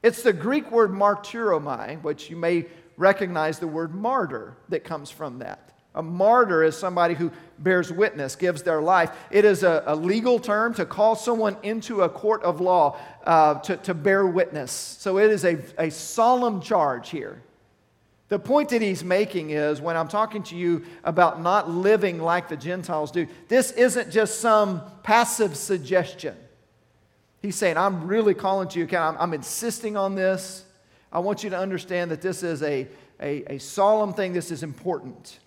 It's 0.05 0.23
the 0.23 0.35
Greek 0.35 0.71
word 0.71 0.91
martyromai, 0.91 2.03
which 2.03 2.29
you 2.29 2.37
may 2.37 2.67
recognize 2.99 3.59
the 3.59 3.67
word 3.67 3.95
martyr 3.95 4.55
that 4.69 4.85
comes 4.85 5.11
from 5.11 5.39
that. 5.39 5.73
A 5.95 6.03
martyr 6.03 6.63
is 6.63 6.77
somebody 6.77 7.15
who 7.15 7.33
bears 7.59 7.91
witness, 7.91 8.37
gives 8.37 8.63
their 8.63 8.83
life. 8.83 9.17
It 9.31 9.47
is 9.47 9.63
a, 9.63 9.83
a 9.87 9.97
legal 9.97 10.39
term 10.39 10.75
to 10.75 10.85
call 10.85 11.17
someone 11.17 11.57
into 11.63 12.03
a 12.03 12.11
court 12.11 12.43
of 12.43 12.61
law 12.61 12.99
uh, 13.25 13.61
to, 13.61 13.79
to 13.79 13.95
bear 13.95 14.27
witness. 14.27 14.73
So 14.73 15.19
it 15.19 15.31
is 15.31 15.43
a, 15.47 15.57
a 15.79 15.91
solemn 15.91 16.61
charge 16.61 17.09
here. 17.09 17.41
The 18.29 18.39
point 18.39 18.69
that 18.71 18.83
he's 18.83 19.03
making 19.03 19.51
is 19.51 19.81
when 19.81 19.97
I'm 19.97 20.09
talking 20.09 20.43
to 20.45 20.57
you 20.57 20.85
about 21.05 21.41
not 21.41 21.71
living 21.71 22.19
like 22.19 22.51
the 22.51 22.59
Gentiles 22.59 23.11
do, 23.11 23.27
this 23.49 23.71
isn't 23.71 24.11
just 24.11 24.41
some 24.41 24.83
passive 25.03 25.57
suggestion. 25.57 26.37
He's 27.45 27.57
saying, 27.57 27.77
I'm 27.77 28.07
really 28.07 28.33
calling 28.33 28.69
to 28.69 28.79
you 28.79 28.87
account. 28.87 29.19
I'm, 29.19 29.23
I'm 29.25 29.35
insisting 29.35 29.99
on 29.99 30.15
this. 30.15 30.65
I 31.13 31.19
want 31.19 31.45
you 31.45 31.51
to 31.51 31.59
understand 31.59 32.11
that 32.11 32.23
this 32.23 32.43
is 32.43 32.63
a, 32.63 32.89
a, 33.21 33.53
a 33.53 33.59
solemn 33.59 34.15
thing, 34.15 34.33
this 34.33 34.51
is 34.51 34.63
important. 34.63 35.41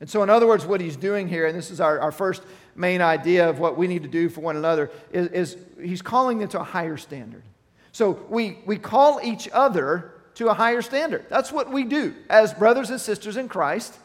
And 0.00 0.10
so, 0.10 0.24
in 0.24 0.30
other 0.30 0.48
words, 0.48 0.66
what 0.66 0.80
he's 0.80 0.96
doing 0.96 1.28
here, 1.28 1.46
and 1.46 1.56
this 1.56 1.70
is 1.70 1.80
our, 1.80 2.00
our 2.00 2.10
first 2.10 2.42
main 2.74 3.02
idea 3.02 3.48
of 3.48 3.60
what 3.60 3.78
we 3.78 3.86
need 3.86 4.02
to 4.02 4.08
do 4.08 4.28
for 4.28 4.40
one 4.40 4.56
another, 4.56 4.90
is, 5.12 5.28
is 5.28 5.56
he's 5.80 6.02
calling 6.02 6.38
them 6.38 6.48
to 6.48 6.60
a 6.60 6.64
higher 6.64 6.96
standard. 6.96 7.44
So, 7.92 8.20
we, 8.28 8.58
we 8.66 8.76
call 8.76 9.20
each 9.22 9.48
other 9.52 10.10
to 10.34 10.48
a 10.48 10.54
higher 10.54 10.82
standard. 10.82 11.24
That's 11.28 11.52
what 11.52 11.70
we 11.70 11.84
do 11.84 12.16
as 12.28 12.52
brothers 12.52 12.90
and 12.90 13.00
sisters 13.00 13.36
in 13.36 13.48
Christ. 13.48 13.96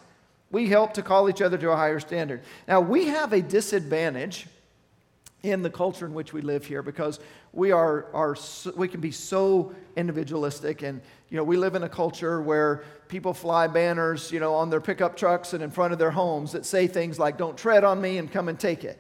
We 0.52 0.68
help 0.68 0.94
to 0.94 1.02
call 1.02 1.32
each 1.32 1.42
other 1.42 1.58
to 1.58 1.72
a 1.72 1.76
higher 1.76 2.00
standard. 2.00 2.42
Now, 2.68 2.80
we 2.80 3.08
have 3.08 3.34
a 3.34 3.42
disadvantage 3.42 4.46
in 5.52 5.62
the 5.62 5.70
culture 5.70 6.06
in 6.06 6.14
which 6.14 6.34
we 6.34 6.42
live 6.42 6.66
here 6.66 6.82
because 6.82 7.20
we 7.54 7.72
are, 7.72 8.08
are 8.14 8.36
we 8.76 8.88
can 8.88 9.00
be 9.00 9.12
so 9.12 9.74
individualistic 9.96 10.82
and 10.82 11.02
you 11.30 11.38
know 11.38 11.44
we 11.44 11.58
live 11.58 11.76
in 11.76 11.84
a 11.84 11.90
culture 11.90 12.42
where 12.42 12.84
people 13.08 13.34
fly 13.34 13.68
banners 13.68 14.32
you 14.32 14.40
know 14.40 14.54
on 14.54 14.70
their 14.70 14.82
pickup 14.82 15.16
trucks 15.16 15.54
and 15.54 15.64
in 15.64 15.70
front 15.70 15.94
of 15.94 16.00
their 16.00 16.12
homes 16.12 16.52
that 16.52 16.66
say 16.66 16.88
things 16.88 17.20
like 17.20 17.38
don't 17.38 17.58
tread 17.58 17.84
on 17.84 18.02
me 18.02 18.18
and 18.18 18.32
come 18.32 18.50
and 18.50 18.60
take 18.60 18.84
it. 18.84 19.00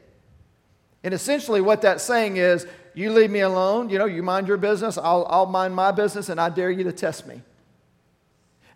And 1.03 1.13
essentially 1.13 1.61
what 1.61 1.81
that's 1.81 2.03
saying 2.03 2.37
is 2.37 2.65
you 2.93 3.11
leave 3.11 3.31
me 3.31 3.41
alone 3.41 3.89
you 3.89 3.97
know 3.97 4.05
you 4.05 4.23
mind 4.23 4.47
your 4.47 4.57
business 4.57 4.97
i'll, 4.97 5.25
I'll 5.29 5.45
mind 5.45 5.75
my 5.75 5.91
business 5.91 6.29
and 6.29 6.39
i 6.39 6.49
dare 6.49 6.71
you 6.71 6.83
to 6.85 6.93
test 6.93 7.27
me. 7.27 7.41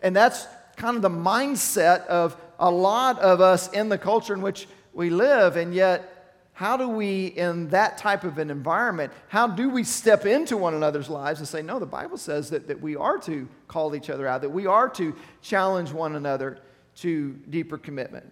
And 0.01 0.15
that's 0.15 0.47
kind 0.75 0.95
of 0.95 1.01
the 1.01 1.09
mindset 1.09 2.05
of 2.07 2.37
a 2.57 2.71
lot 2.71 3.19
of 3.19 3.41
us 3.41 3.71
in 3.71 3.89
the 3.89 3.97
culture 3.97 4.33
in 4.33 4.41
which 4.41 4.67
we 4.93 5.09
live 5.09 5.55
and 5.55 5.73
yet 5.73 6.18
how 6.59 6.75
do 6.75 6.89
we, 6.89 7.27
in 7.27 7.69
that 7.69 7.97
type 7.97 8.25
of 8.25 8.37
an 8.37 8.49
environment, 8.49 9.13
how 9.29 9.47
do 9.47 9.69
we 9.69 9.81
step 9.81 10.25
into 10.25 10.57
one 10.57 10.73
another's 10.73 11.09
lives 11.09 11.39
and 11.39 11.47
say, 11.47 11.61
no, 11.61 11.79
the 11.79 11.85
Bible 11.85 12.17
says 12.17 12.49
that, 12.49 12.67
that 12.67 12.81
we 12.81 12.97
are 12.97 13.17
to 13.19 13.47
call 13.69 13.95
each 13.95 14.09
other 14.09 14.27
out, 14.27 14.41
that 14.41 14.49
we 14.49 14.67
are 14.67 14.89
to 14.89 15.15
challenge 15.41 15.93
one 15.93 16.17
another 16.17 16.59
to 16.97 17.31
deeper 17.49 17.77
commitment? 17.77 18.29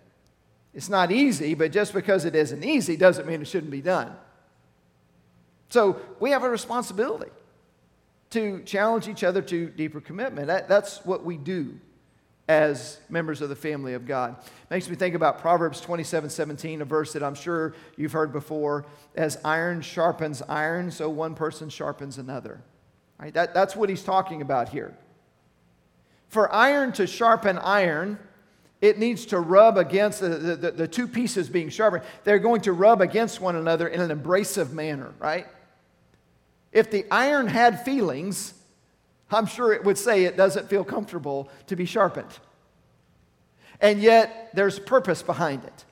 It's 0.73 0.89
not 0.89 1.09
easy, 1.09 1.53
but 1.53 1.71
just 1.71 1.93
because 1.93 2.25
it 2.25 2.35
isn't 2.35 2.65
easy 2.65 2.97
doesn't 2.97 3.25
mean 3.25 3.41
it 3.41 3.47
shouldn't 3.47 3.71
be 3.71 3.79
done. 3.79 4.13
So 5.69 5.97
we 6.19 6.31
have 6.31 6.43
a 6.43 6.49
responsibility 6.49 7.31
to 8.31 8.61
challenge 8.63 9.07
each 9.07 9.23
other 9.23 9.41
to 9.43 9.69
deeper 9.69 10.01
commitment. 10.01 10.47
That, 10.47 10.67
that's 10.67 10.97
what 11.05 11.23
we 11.23 11.37
do 11.37 11.79
as 12.47 12.99
members 13.09 13.41
of 13.41 13.49
the 13.49 13.55
family 13.55 13.93
of 13.93 14.05
God. 14.05 14.35
Makes 14.69 14.89
me 14.89 14.95
think 14.95 15.15
about 15.15 15.39
Proverbs 15.39 15.81
27 15.81 16.29
17, 16.29 16.81
a 16.81 16.85
verse 16.85 17.13
that 17.13 17.23
I'm 17.23 17.35
sure 17.35 17.73
you've 17.97 18.13
heard 18.13 18.31
before. 18.31 18.85
As 19.15 19.37
iron 19.43 19.81
sharpens 19.81 20.41
iron, 20.47 20.91
so 20.91 21.09
one 21.09 21.35
person 21.35 21.69
sharpens 21.69 22.17
another. 22.17 22.61
Right? 23.19 23.33
That, 23.33 23.53
that's 23.53 23.75
what 23.75 23.89
he's 23.89 24.03
talking 24.03 24.41
about 24.41 24.69
here. 24.69 24.95
For 26.29 26.53
iron 26.53 26.91
to 26.93 27.07
sharpen 27.07 27.57
iron, 27.57 28.19
it 28.81 28.99
needs 28.99 29.25
to 29.27 29.39
rub 29.39 29.77
against 29.77 30.19
the, 30.19 30.29
the, 30.29 30.71
the, 30.71 30.87
two 30.87 31.07
pieces 31.07 31.49
being 31.49 31.69
sharpened. 31.69 32.03
They're 32.23 32.39
going 32.39 32.61
to 32.61 32.73
rub 32.73 33.01
against 33.01 33.41
one 33.41 33.55
another 33.55 33.87
in 33.87 34.01
an 34.01 34.11
abrasive 34.11 34.71
manner, 34.71 35.13
right? 35.19 35.47
If 36.71 36.91
the 36.91 37.05
iron 37.09 37.47
had 37.47 37.83
feelings, 37.83 38.53
I'm 39.31 39.45
sure 39.45 39.73
it 39.73 39.83
would 39.83 39.97
say 39.97 40.23
it 40.25 40.37
doesn't 40.37 40.69
feel 40.69 40.83
comfortable 40.83 41.49
to 41.67 41.75
be 41.75 41.85
sharpened. 41.85 42.39
And 43.81 44.01
yet, 44.01 44.49
there's 44.53 44.79
purpose 44.79 45.21
behind 45.21 45.63
it. 45.63 45.85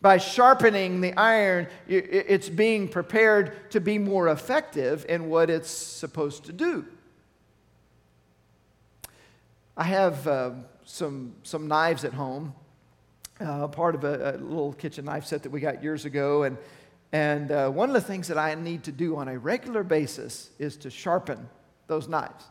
By 0.00 0.18
sharpening 0.18 1.00
the 1.00 1.12
iron, 1.14 1.66
it's 1.88 2.48
being 2.48 2.88
prepared 2.88 3.70
to 3.72 3.80
be 3.80 3.98
more 3.98 4.28
effective 4.28 5.04
in 5.08 5.28
what 5.28 5.50
it's 5.50 5.70
supposed 5.70 6.44
to 6.44 6.52
do. 6.52 6.84
I 9.76 9.84
have 9.84 10.26
uh, 10.26 10.50
some, 10.84 11.34
some 11.42 11.66
knives 11.66 12.04
at 12.04 12.12
home, 12.12 12.54
uh, 13.40 13.66
part 13.68 13.96
of 13.96 14.04
a, 14.04 14.30
a, 14.30 14.32
little 14.38 14.72
kitchen 14.72 15.04
knife 15.04 15.24
set 15.24 15.42
that 15.42 15.50
we 15.50 15.60
got 15.60 15.82
years 15.82 16.04
ago. 16.04 16.44
And, 16.44 16.58
and 17.12 17.50
uh, 17.50 17.68
one 17.70 17.88
of 17.88 17.94
the 17.94 18.00
things 18.00 18.28
that 18.28 18.38
I 18.38 18.54
need 18.54 18.84
to 18.84 18.92
do 18.92 19.16
on 19.16 19.26
a 19.26 19.38
regular 19.38 19.82
basis 19.82 20.50
is 20.60 20.76
to 20.78 20.90
sharpen 20.90 21.48
those 21.88 22.08
knives. 22.08 22.44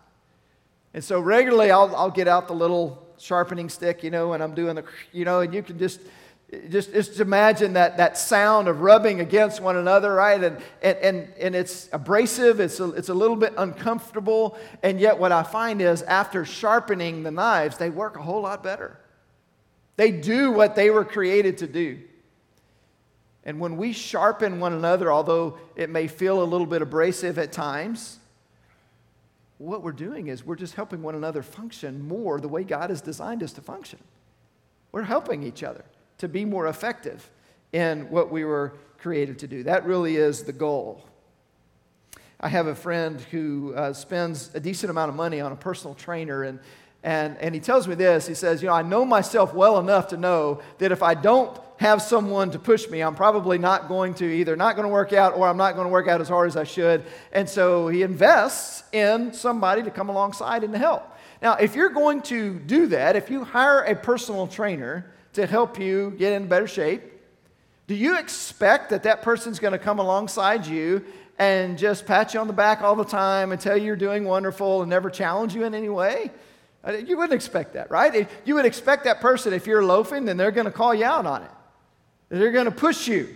And 0.94 1.03
so 1.03 1.20
regularly 1.20 1.72
I'll, 1.72 1.96
I'll 1.96 2.12
get 2.12 2.27
out 2.27 2.48
the 2.48 2.56
little 2.56 3.06
sharpening 3.17 3.70
stick, 3.70 4.03
you 4.03 4.12
know, 4.12 4.34
and 4.34 4.44
I'm 4.44 4.53
doing 4.53 4.75
the, 4.75 4.84
you 5.12 5.25
know, 5.25 5.41
and 5.41 5.53
you 5.53 5.63
can 5.63 5.77
just 5.77 6.00
just, 6.70 6.94
just 6.94 7.20
imagine 7.20 7.74
that, 7.74 7.98
that 7.98 8.17
sound 8.17 8.70
of 8.70 8.79
rubbing 8.79 9.20
against 9.20 9.60
one 9.60 9.75
another, 9.75 10.13
right? 10.13 10.41
And, 10.41 10.58
and, 10.82 10.98
and, 11.00 11.34
and 11.38 11.56
it's 11.56 11.89
abrasive, 11.91 12.62
it's 12.62 12.79
a, 12.79 12.91
it's 12.91 13.10
a 13.10 13.13
little 13.13 13.36
bit 13.36 13.53
uncomfortable. 13.58 14.58
And 14.82 15.00
yet, 15.00 15.17
what 15.20 15.34
I 15.34 15.44
find 15.44 15.82
is 15.82 16.03
after 16.03 16.46
sharpening 16.46 17.24
the 17.24 17.32
knives, 17.32 17.77
they 17.77 17.89
work 17.89 18.17
a 18.17 18.22
whole 18.22 18.41
lot 18.41 18.63
better. 18.63 18.98
They 19.98 20.12
do 20.12 20.51
what 20.51 20.75
they 20.75 20.89
were 20.89 21.03
created 21.03 21.58
to 21.60 21.67
do. 21.67 22.00
And 23.44 23.60
when 23.60 23.75
we 23.75 23.91
sharpen 23.91 24.60
one 24.60 24.74
another, 24.74 25.12
although 25.12 25.58
it 25.75 25.89
may 25.89 26.08
feel 26.08 26.41
a 26.41 26.46
little 26.46 26.67
bit 26.67 26.82
abrasive 26.82 27.38
at 27.39 27.51
times, 27.51 28.20
what 29.57 29.81
we're 29.81 29.91
doing 29.91 30.27
is 30.27 30.45
we're 30.45 30.55
just 30.55 30.75
helping 30.75 31.01
one 31.01 31.15
another 31.15 31.41
function 31.41 32.07
more 32.07 32.39
the 32.39 32.47
way 32.47 32.63
God 32.63 32.89
has 32.89 33.01
designed 33.01 33.41
us 33.43 33.53
to 33.53 33.61
function. 33.61 33.99
We're 34.91 35.03
helping 35.03 35.43
each 35.43 35.63
other 35.63 35.83
to 36.19 36.27
be 36.27 36.45
more 36.45 36.67
effective 36.67 37.29
in 37.73 38.09
what 38.09 38.31
we 38.31 38.45
were 38.45 38.73
created 38.99 39.39
to 39.39 39.47
do. 39.47 39.63
That 39.63 39.85
really 39.85 40.15
is 40.15 40.43
the 40.43 40.53
goal. 40.53 41.03
I 42.39 42.49
have 42.49 42.67
a 42.67 42.75
friend 42.75 43.19
who 43.19 43.73
uh, 43.75 43.93
spends 43.93 44.51
a 44.53 44.59
decent 44.59 44.91
amount 44.91 45.09
of 45.09 45.15
money 45.15 45.41
on 45.41 45.51
a 45.51 45.55
personal 45.55 45.95
trainer, 45.95 46.43
and, 46.43 46.59
and, 47.07 47.37
and 47.37 47.55
he 47.55 47.61
tells 47.61 47.87
me 47.87 47.95
this. 47.95 48.27
He 48.27 48.33
says, 48.33 48.61
You 48.61 48.67
know, 48.67 48.73
I 48.73 48.81
know 48.81 49.05
myself 49.05 49.53
well 49.53 49.79
enough 49.79 50.09
to 50.09 50.17
know 50.17 50.61
that 50.79 50.91
if 50.91 51.01
I 51.01 51.13
don't 51.13 51.57
have 51.77 52.01
someone 52.01 52.51
to 52.51 52.59
push 52.59 52.89
me, 52.89 53.01
I'm 53.01 53.15
probably 53.15 53.57
not 53.57 53.87
going 53.87 54.13
to 54.15 54.25
either 54.25 54.57
not 54.57 54.75
going 54.75 54.87
to 54.87 54.91
work 54.91 55.13
out 55.13 55.33
or 55.37 55.47
I'm 55.47 55.55
not 55.55 55.75
going 55.75 55.85
to 55.85 55.91
work 55.91 56.09
out 56.09 56.19
as 56.19 56.27
hard 56.27 56.49
as 56.49 56.57
I 56.57 56.65
should. 56.65 57.05
And 57.31 57.47
so 57.47 57.87
he 57.87 58.01
invests 58.01 58.83
in 58.91 59.31
somebody 59.31 59.83
to 59.83 59.91
come 59.91 60.09
alongside 60.09 60.65
and 60.65 60.73
to 60.73 60.79
help. 60.79 61.09
Now, 61.41 61.53
if 61.53 61.75
you're 61.75 61.89
going 61.89 62.23
to 62.23 62.59
do 62.59 62.87
that, 62.87 63.15
if 63.15 63.29
you 63.29 63.45
hire 63.45 63.83
a 63.83 63.95
personal 63.95 64.47
trainer, 64.47 65.05
to 65.37 65.45
help 65.45 65.79
you 65.79 66.15
get 66.17 66.33
in 66.33 66.47
better 66.47 66.67
shape? 66.67 67.03
Do 67.85 67.93
you 67.93 68.17
expect 68.17 68.89
that 68.89 69.03
that 69.03 69.21
person's 69.21 69.59
going 69.59 69.71
to 69.71 69.79
come 69.79 69.99
alongside 69.99 70.65
you 70.65 71.05
and 71.37 71.77
just 71.77 72.07
pat 72.07 72.33
you 72.33 72.39
on 72.39 72.47
the 72.47 72.53
back 72.53 72.81
all 72.81 72.95
the 72.95 73.05
time 73.05 73.51
and 73.51 73.61
tell 73.61 73.77
you 73.77 73.85
you're 73.85 73.95
doing 73.95 74.25
wonderful 74.25 74.81
and 74.81 74.89
never 74.89 75.11
challenge 75.11 75.53
you 75.53 75.63
in 75.63 75.75
any 75.75 75.89
way? 75.89 76.31
Uh, 76.84 76.93
you 76.93 77.17
wouldn't 77.17 77.34
expect 77.34 77.74
that, 77.74 77.91
right? 77.91 78.29
You 78.46 78.55
would 78.55 78.65
expect 78.65 79.03
that 79.05 79.19
person, 79.19 79.53
if 79.53 79.67
you're 79.67 79.84
loafing, 79.84 80.25
then 80.25 80.38
they're 80.38 80.51
going 80.51 80.65
to 80.65 80.72
call 80.72 80.93
you 80.93 81.05
out 81.05 81.25
on 81.25 81.43
it. 81.43 81.51
They're 82.29 82.51
going 82.51 82.65
to 82.65 82.72
push 82.72 83.07
you. 83.07 83.36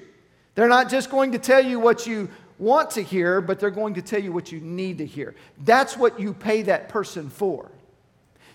They're 0.56 0.68
not 0.68 0.90
just 0.90 1.10
going 1.10 1.32
to 1.32 1.40
tell 1.40 1.64
you 1.64 1.80
what 1.80 2.06
you 2.06 2.30
want 2.60 2.92
to 2.92 3.02
hear, 3.02 3.42
but 3.42 3.60
they're 3.60 3.72
going 3.72 3.96
to 3.96 4.02
tell 4.02 4.22
you 4.22 4.32
what 4.32 4.52
you 4.52 4.60
need 4.60 5.00
to 5.00 5.06
hear. 5.06 5.36
That's 5.64 5.98
what 5.98 6.20
you 6.20 6.34
pay 6.34 6.62
that 6.64 6.90
person 6.90 7.30
for. 7.30 7.70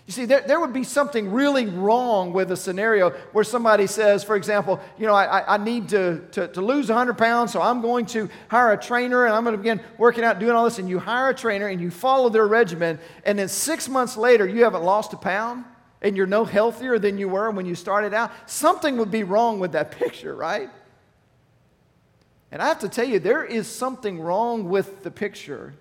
You 0.07 0.13
see, 0.13 0.23
there, 0.23 0.39
there 0.39 0.57
would 0.61 0.71
be 0.71 0.85
something 0.85 1.33
really 1.33 1.65
wrong 1.65 2.31
with 2.31 2.49
a 2.51 2.55
scenario 2.55 3.09
where 3.33 3.43
somebody 3.43 3.87
says, 3.87 4.23
for 4.23 4.37
example, 4.37 4.79
you 4.97 5.05
know, 5.05 5.13
I, 5.13 5.55
I 5.55 5.57
need 5.57 5.89
to, 5.89 6.25
to, 6.31 6.47
to 6.47 6.61
lose 6.61 6.87
100 6.87 7.17
pounds, 7.17 7.51
so 7.51 7.61
I'm 7.61 7.81
going 7.81 8.05
to 8.07 8.29
hire 8.47 8.71
a 8.71 8.77
trainer 8.77 9.25
and 9.25 9.35
I'm 9.35 9.43
going 9.43 9.53
to 9.53 9.57
begin 9.57 9.81
working 9.97 10.23
out, 10.23 10.39
doing 10.39 10.53
all 10.53 10.63
this. 10.63 10.79
And 10.79 10.87
you 10.87 10.97
hire 10.97 11.29
a 11.29 11.33
trainer 11.35 11.67
and 11.67 11.81
you 11.81 11.91
follow 11.91 12.29
their 12.29 12.47
regimen, 12.47 12.99
and 13.25 13.37
then 13.37 13.49
six 13.49 13.89
months 13.89 14.15
later, 14.15 14.47
you 14.47 14.63
haven't 14.63 14.83
lost 14.83 15.11
a 15.11 15.17
pound 15.17 15.65
and 16.01 16.15
you're 16.15 16.25
no 16.25 16.45
healthier 16.45 16.97
than 16.97 17.17
you 17.17 17.27
were 17.27 17.51
when 17.51 17.65
you 17.65 17.75
started 17.75 18.13
out. 18.13 18.31
Something 18.49 18.95
would 18.97 19.11
be 19.11 19.23
wrong 19.23 19.59
with 19.59 19.73
that 19.73 19.91
picture, 19.99 20.33
right? 20.33 20.69
And 22.49 22.61
I 22.61 22.67
have 22.67 22.79
to 22.79 22.87
tell 22.87 23.05
you, 23.05 23.19
there 23.19 23.43
is 23.43 23.67
something 23.67 24.21
wrong 24.21 24.69
with 24.69 25.03
the 25.03 25.11
picture 25.11 25.73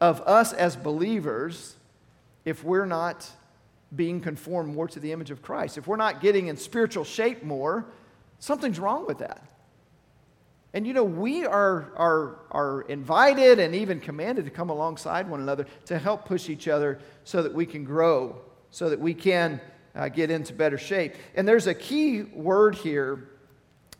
of 0.00 0.20
us 0.20 0.52
as 0.52 0.76
believers 0.76 1.74
if 2.44 2.62
we're 2.62 2.86
not 2.86 3.28
being 3.94 4.20
conformed 4.20 4.74
more 4.74 4.88
to 4.88 5.00
the 5.00 5.12
image 5.12 5.30
of 5.30 5.42
Christ. 5.42 5.78
If 5.78 5.86
we're 5.86 5.96
not 5.96 6.20
getting 6.20 6.48
in 6.48 6.56
spiritual 6.56 7.04
shape 7.04 7.42
more, 7.42 7.86
something's 8.38 8.78
wrong 8.78 9.06
with 9.06 9.18
that. 9.18 9.42
And 10.74 10.86
you 10.86 10.92
know, 10.92 11.04
we 11.04 11.46
are, 11.46 11.92
are, 11.96 12.38
are 12.50 12.82
invited 12.82 13.58
and 13.58 13.74
even 13.74 14.00
commanded 14.00 14.44
to 14.44 14.50
come 14.50 14.68
alongside 14.68 15.28
one 15.28 15.40
another 15.40 15.66
to 15.86 15.98
help 15.98 16.26
push 16.26 16.50
each 16.50 16.68
other 16.68 16.98
so 17.24 17.42
that 17.42 17.54
we 17.54 17.64
can 17.64 17.84
grow, 17.84 18.36
so 18.70 18.90
that 18.90 19.00
we 19.00 19.14
can 19.14 19.60
uh, 19.94 20.08
get 20.08 20.30
into 20.30 20.52
better 20.52 20.76
shape. 20.76 21.14
And 21.34 21.48
there's 21.48 21.66
a 21.66 21.74
key 21.74 22.22
word 22.22 22.74
here 22.74 23.28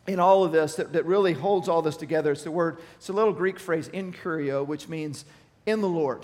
in 0.07 0.19
all 0.19 0.43
of 0.43 0.51
this 0.51 0.75
that, 0.75 0.93
that 0.93 1.05
really 1.05 1.33
holds 1.33 1.67
all 1.67 1.81
this 1.81 1.97
together. 1.97 2.31
It's 2.31 2.43
the 2.43 2.51
word, 2.51 2.77
it's 2.97 3.09
a 3.09 3.13
little 3.13 3.33
Greek 3.33 3.59
phrase, 3.59 3.89
enkurio, 3.89 4.65
which 4.65 4.87
means 4.87 5.25
in 5.65 5.81
the 5.81 5.87
Lord. 5.87 6.23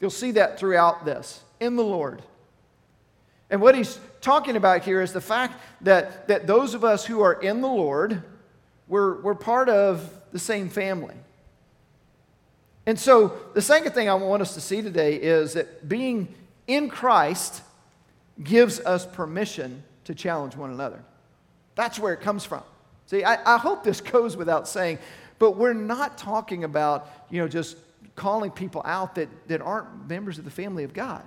You'll 0.00 0.10
see 0.10 0.32
that 0.32 0.58
throughout 0.58 1.04
this, 1.04 1.42
in 1.60 1.76
the 1.76 1.84
Lord. 1.84 2.22
And 3.52 3.60
what 3.60 3.74
he's 3.74 4.00
talking 4.22 4.56
about 4.56 4.82
here 4.82 5.02
is 5.02 5.12
the 5.12 5.20
fact 5.20 5.60
that, 5.82 6.26
that 6.28 6.46
those 6.46 6.72
of 6.72 6.84
us 6.84 7.04
who 7.04 7.20
are 7.20 7.34
in 7.34 7.60
the 7.60 7.68
Lord, 7.68 8.22
we're, 8.88 9.20
we're 9.20 9.34
part 9.34 9.68
of 9.68 10.10
the 10.32 10.38
same 10.38 10.70
family. 10.70 11.14
And 12.86 12.98
so, 12.98 13.34
the 13.52 13.60
second 13.60 13.92
thing 13.92 14.08
I 14.08 14.14
want 14.14 14.40
us 14.40 14.54
to 14.54 14.60
see 14.60 14.80
today 14.80 15.16
is 15.16 15.52
that 15.52 15.86
being 15.86 16.34
in 16.66 16.88
Christ 16.88 17.62
gives 18.42 18.80
us 18.80 19.04
permission 19.06 19.82
to 20.04 20.14
challenge 20.14 20.56
one 20.56 20.70
another. 20.70 21.04
That's 21.74 21.98
where 21.98 22.14
it 22.14 22.22
comes 22.22 22.46
from. 22.46 22.62
See, 23.06 23.22
I, 23.22 23.54
I 23.54 23.58
hope 23.58 23.84
this 23.84 24.00
goes 24.12 24.34
without 24.34 24.66
saying, 24.66 24.98
but 25.38 25.58
we're 25.58 25.74
not 25.74 26.16
talking 26.16 26.64
about, 26.64 27.06
you 27.28 27.42
know, 27.42 27.48
just 27.48 27.76
calling 28.16 28.50
people 28.50 28.80
out 28.86 29.14
that, 29.16 29.28
that 29.48 29.60
aren't 29.60 30.08
members 30.08 30.38
of 30.38 30.46
the 30.46 30.50
family 30.50 30.84
of 30.84 30.94
God. 30.94 31.22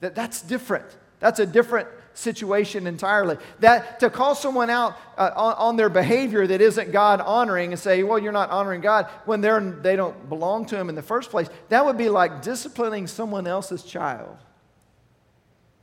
That, 0.00 0.14
that's 0.14 0.42
different. 0.42 0.86
That's 1.20 1.40
a 1.40 1.46
different 1.46 1.88
situation 2.14 2.86
entirely. 2.86 3.36
That 3.60 4.00
to 4.00 4.10
call 4.10 4.34
someone 4.34 4.70
out 4.70 4.96
uh, 5.16 5.30
on, 5.36 5.54
on, 5.54 5.76
their 5.76 5.88
behavior 5.88 6.46
that 6.46 6.60
isn't 6.60 6.92
God 6.92 7.20
honoring 7.20 7.72
and 7.72 7.80
say, 7.80 8.02
"Well, 8.02 8.18
you're 8.18 8.32
not 8.32 8.50
honoring 8.50 8.80
God," 8.80 9.06
when 9.24 9.40
they're 9.40 9.60
they 9.60 9.96
don't 9.96 10.28
belong 10.28 10.66
to 10.66 10.76
Him 10.76 10.88
in 10.88 10.94
the 10.94 11.02
first 11.02 11.30
place, 11.30 11.48
that 11.68 11.84
would 11.84 11.98
be 11.98 12.08
like 12.08 12.42
disciplining 12.42 13.06
someone 13.06 13.46
else's 13.46 13.82
child. 13.82 14.36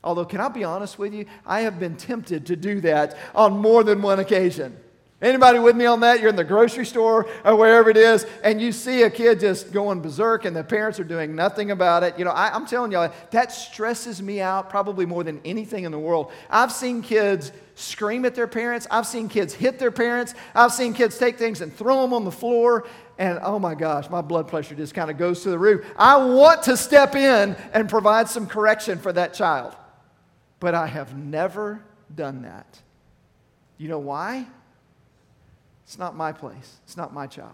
Although, 0.04 0.26
can 0.26 0.42
I 0.42 0.50
be 0.50 0.64
honest 0.64 1.00
with 1.00 1.14
you? 1.14 1.26
I 1.46 1.62
have 1.62 1.80
been 1.80 1.96
tempted 1.96 2.48
to 2.48 2.56
do 2.56 2.82
that 2.82 3.18
on 3.34 3.58
more 3.58 3.84
than 3.84 4.02
one 4.02 4.20
occasion. 4.20 4.78
Anybody 5.24 5.58
with 5.58 5.78
me 5.78 5.86
on 5.86 6.02
that? 6.02 6.20
You're 6.20 6.30
in 6.30 6.36
the 6.36 6.44
grocery 6.44 6.86
store 6.86 7.30
or 7.46 7.56
wherever 7.56 7.90
it 7.90 7.96
is, 7.96 8.26
and 8.44 8.62
you 8.62 8.74
see 8.74 9.04
a 9.04 9.10
kid 9.10 9.40
just 9.40 9.72
going 9.72 10.02
berserk, 10.02 10.44
and 10.44 10.54
the 10.54 10.66
parents 10.66 11.00
are 11.00 11.06
doing 11.06 11.34
nothing 11.34 11.72
about 11.72 12.04
it. 12.04 12.20
You 12.20 12.26
know, 12.26 12.32
I, 12.32 12.54
am 12.54 12.66
telling 12.66 12.92
y'all, 12.92 13.10
that 13.32 13.54
stresses 13.54 14.22
me 14.22 14.42
out 14.42 14.70
probably 14.70 15.06
more 15.06 15.24
than 15.24 15.40
anything 15.46 15.86
in 15.86 15.94
the 15.94 16.00
world. 16.00 16.34
I've 16.50 16.74
seen 16.74 17.02
kids 17.02 17.54
scream 17.76 18.26
at 18.26 18.36
their 18.36 18.48
parents. 18.48 18.86
I've 18.92 19.08
seen 19.08 19.30
kids 19.30 19.54
hit 19.54 19.80
their 19.80 19.92
parents. 19.92 20.36
I've 20.54 20.74
seen 20.74 20.94
kids 20.94 21.18
take 21.18 21.38
things 21.38 21.62
and 21.62 21.74
throw 21.74 22.02
them 22.02 22.14
on 22.14 22.26
the 22.26 22.32
floor. 22.32 22.86
And 23.18 23.40
oh 23.42 23.60
my 23.60 23.76
gosh, 23.76 24.10
my 24.10 24.22
blood 24.22 24.50
pressure 24.50 24.76
just 24.76 24.94
kind 24.94 25.10
of 25.10 25.18
goes 25.18 25.44
to 25.44 25.50
the 25.50 25.58
roof. 25.58 25.86
I 25.96 26.18
want 26.18 26.64
to 26.64 26.76
step 26.76 27.16
in 27.16 27.56
and 27.72 27.88
provide 27.88 28.28
some 28.28 28.46
correction 28.46 29.00
for 29.00 29.14
that 29.14 29.34
child. 29.34 29.74
But 30.60 30.76
I 30.76 30.88
have 30.88 31.18
never 31.18 31.82
done 32.14 32.42
that. 32.42 32.82
You 33.78 33.88
know 33.88 34.00
why? 34.00 34.48
It's 35.94 36.00
not 36.00 36.16
my 36.16 36.32
place. 36.32 36.80
It's 36.86 36.98
not 36.98 37.14
my 37.14 37.28
child. 37.28 37.54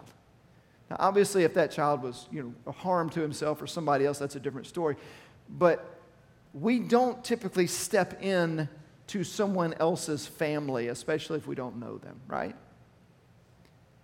Now, 0.88 0.96
obviously, 0.98 1.44
if 1.44 1.52
that 1.52 1.70
child 1.70 2.02
was, 2.02 2.26
you 2.32 2.42
know, 2.42 2.54
a 2.66 2.72
harm 2.72 3.10
to 3.10 3.20
himself 3.20 3.60
or 3.60 3.66
somebody 3.66 4.06
else, 4.06 4.18
that's 4.18 4.34
a 4.34 4.40
different 4.40 4.66
story. 4.66 4.96
But 5.50 6.00
we 6.54 6.78
don't 6.78 7.22
typically 7.22 7.66
step 7.66 8.22
in 8.22 8.66
to 9.08 9.24
someone 9.24 9.74
else's 9.74 10.26
family, 10.26 10.88
especially 10.88 11.36
if 11.36 11.46
we 11.46 11.54
don't 11.54 11.76
know 11.76 11.98
them, 11.98 12.18
right? 12.28 12.56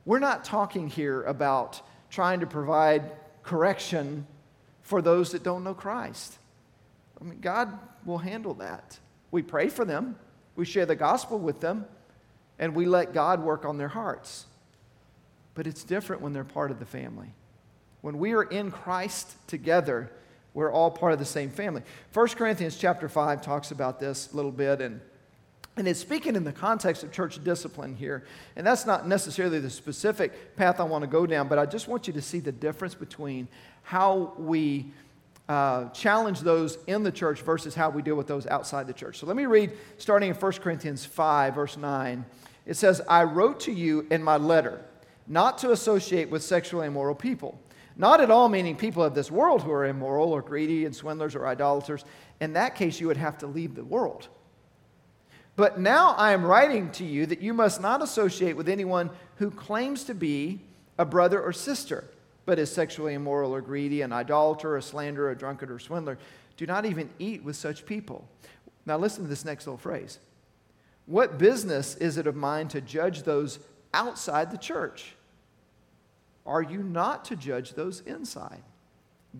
We're 0.04 0.18
not 0.18 0.44
talking 0.44 0.86
here 0.86 1.22
about 1.22 1.80
trying 2.10 2.40
to 2.40 2.46
provide 2.46 3.12
correction 3.42 4.26
for 4.82 5.00
those 5.00 5.32
that 5.32 5.42
don't 5.42 5.64
know 5.64 5.72
Christ. 5.72 6.36
I 7.18 7.24
mean, 7.24 7.40
God 7.40 7.72
will 8.04 8.18
handle 8.18 8.52
that. 8.54 8.98
We 9.30 9.40
pray 9.40 9.70
for 9.70 9.86
them, 9.86 10.18
we 10.56 10.66
share 10.66 10.84
the 10.84 10.94
gospel 10.94 11.38
with 11.38 11.60
them, 11.60 11.86
and 12.58 12.74
we 12.74 12.86
let 12.86 13.12
God 13.12 13.42
work 13.42 13.64
on 13.64 13.78
their 13.78 13.88
hearts. 13.88 14.46
But 15.54 15.66
it's 15.66 15.84
different 15.84 16.22
when 16.22 16.32
they're 16.32 16.44
part 16.44 16.70
of 16.70 16.78
the 16.78 16.86
family. 16.86 17.28
When 18.02 18.18
we 18.18 18.32
are 18.34 18.42
in 18.42 18.70
Christ 18.70 19.34
together, 19.46 20.10
we're 20.54 20.70
all 20.70 20.90
part 20.90 21.12
of 21.12 21.18
the 21.18 21.24
same 21.24 21.50
family. 21.50 21.82
1 22.12 22.28
Corinthians 22.28 22.76
chapter 22.76 23.08
5 23.08 23.42
talks 23.42 23.70
about 23.70 24.00
this 24.00 24.32
a 24.32 24.36
little 24.36 24.52
bit, 24.52 24.80
and, 24.80 25.00
and 25.76 25.86
it's 25.86 26.00
speaking 26.00 26.36
in 26.36 26.44
the 26.44 26.52
context 26.52 27.02
of 27.02 27.12
church 27.12 27.42
discipline 27.42 27.94
here. 27.94 28.24
And 28.54 28.66
that's 28.66 28.86
not 28.86 29.06
necessarily 29.06 29.58
the 29.58 29.70
specific 29.70 30.56
path 30.56 30.80
I 30.80 30.84
want 30.84 31.02
to 31.02 31.08
go 31.08 31.26
down, 31.26 31.48
but 31.48 31.58
I 31.58 31.66
just 31.66 31.88
want 31.88 32.06
you 32.06 32.12
to 32.14 32.22
see 32.22 32.40
the 32.40 32.52
difference 32.52 32.94
between 32.94 33.48
how 33.82 34.32
we 34.38 34.86
uh, 35.48 35.88
challenge 35.90 36.40
those 36.40 36.78
in 36.86 37.02
the 37.02 37.12
church 37.12 37.42
versus 37.42 37.74
how 37.74 37.90
we 37.90 38.02
deal 38.02 38.16
with 38.16 38.26
those 38.26 38.46
outside 38.46 38.86
the 38.86 38.92
church. 38.92 39.18
So 39.18 39.26
let 39.26 39.36
me 39.36 39.46
read 39.46 39.72
starting 39.98 40.30
in 40.30 40.34
1 40.34 40.52
Corinthians 40.54 41.04
5, 41.04 41.54
verse 41.54 41.76
9. 41.76 42.24
It 42.66 42.74
says, 42.74 43.00
I 43.08 43.22
wrote 43.22 43.60
to 43.60 43.72
you 43.72 44.06
in 44.10 44.22
my 44.22 44.36
letter 44.36 44.84
not 45.28 45.58
to 45.58 45.72
associate 45.72 46.30
with 46.30 46.42
sexually 46.42 46.86
immoral 46.86 47.14
people. 47.14 47.60
Not 47.96 48.20
at 48.20 48.30
all 48.30 48.48
meaning 48.48 48.76
people 48.76 49.02
of 49.02 49.14
this 49.14 49.30
world 49.30 49.62
who 49.62 49.72
are 49.72 49.86
immoral 49.86 50.32
or 50.32 50.42
greedy 50.42 50.84
and 50.84 50.94
swindlers 50.94 51.34
or 51.34 51.46
idolaters. 51.46 52.04
In 52.40 52.52
that 52.52 52.74
case, 52.74 53.00
you 53.00 53.06
would 53.06 53.16
have 53.16 53.38
to 53.38 53.46
leave 53.46 53.74
the 53.74 53.84
world. 53.84 54.28
But 55.56 55.80
now 55.80 56.10
I 56.10 56.32
am 56.32 56.44
writing 56.44 56.90
to 56.92 57.04
you 57.04 57.24
that 57.26 57.40
you 57.40 57.54
must 57.54 57.80
not 57.80 58.02
associate 58.02 58.56
with 58.56 58.68
anyone 58.68 59.10
who 59.36 59.50
claims 59.50 60.04
to 60.04 60.14
be 60.14 60.60
a 60.98 61.06
brother 61.06 61.40
or 61.40 61.52
sister 61.52 62.04
but 62.46 62.58
is 62.58 62.70
sexually 62.70 63.14
immoral 63.14 63.54
or 63.54 63.60
greedy, 63.60 64.00
an 64.02 64.12
idolater, 64.12 64.76
a 64.76 64.82
slanderer, 64.82 65.32
a 65.32 65.36
drunkard, 65.36 65.70
or 65.70 65.78
swindler. 65.78 66.16
Do 66.56 66.64
not 66.64 66.86
even 66.86 67.10
eat 67.18 67.44
with 67.44 67.56
such 67.56 67.84
people. 67.84 68.26
Now, 68.86 68.96
listen 68.96 69.24
to 69.24 69.28
this 69.28 69.44
next 69.44 69.66
little 69.66 69.78
phrase. 69.78 70.18
What 71.06 71.38
business 71.38 71.96
is 71.96 72.16
it 72.16 72.26
of 72.26 72.36
mine 72.36 72.68
to 72.68 72.80
judge 72.80 73.24
those 73.24 73.58
outside 73.92 74.50
the 74.50 74.58
church? 74.58 75.14
Are 76.46 76.62
you 76.62 76.78
not 76.78 77.24
to 77.26 77.36
judge 77.36 77.74
those 77.74 78.00
inside? 78.00 78.62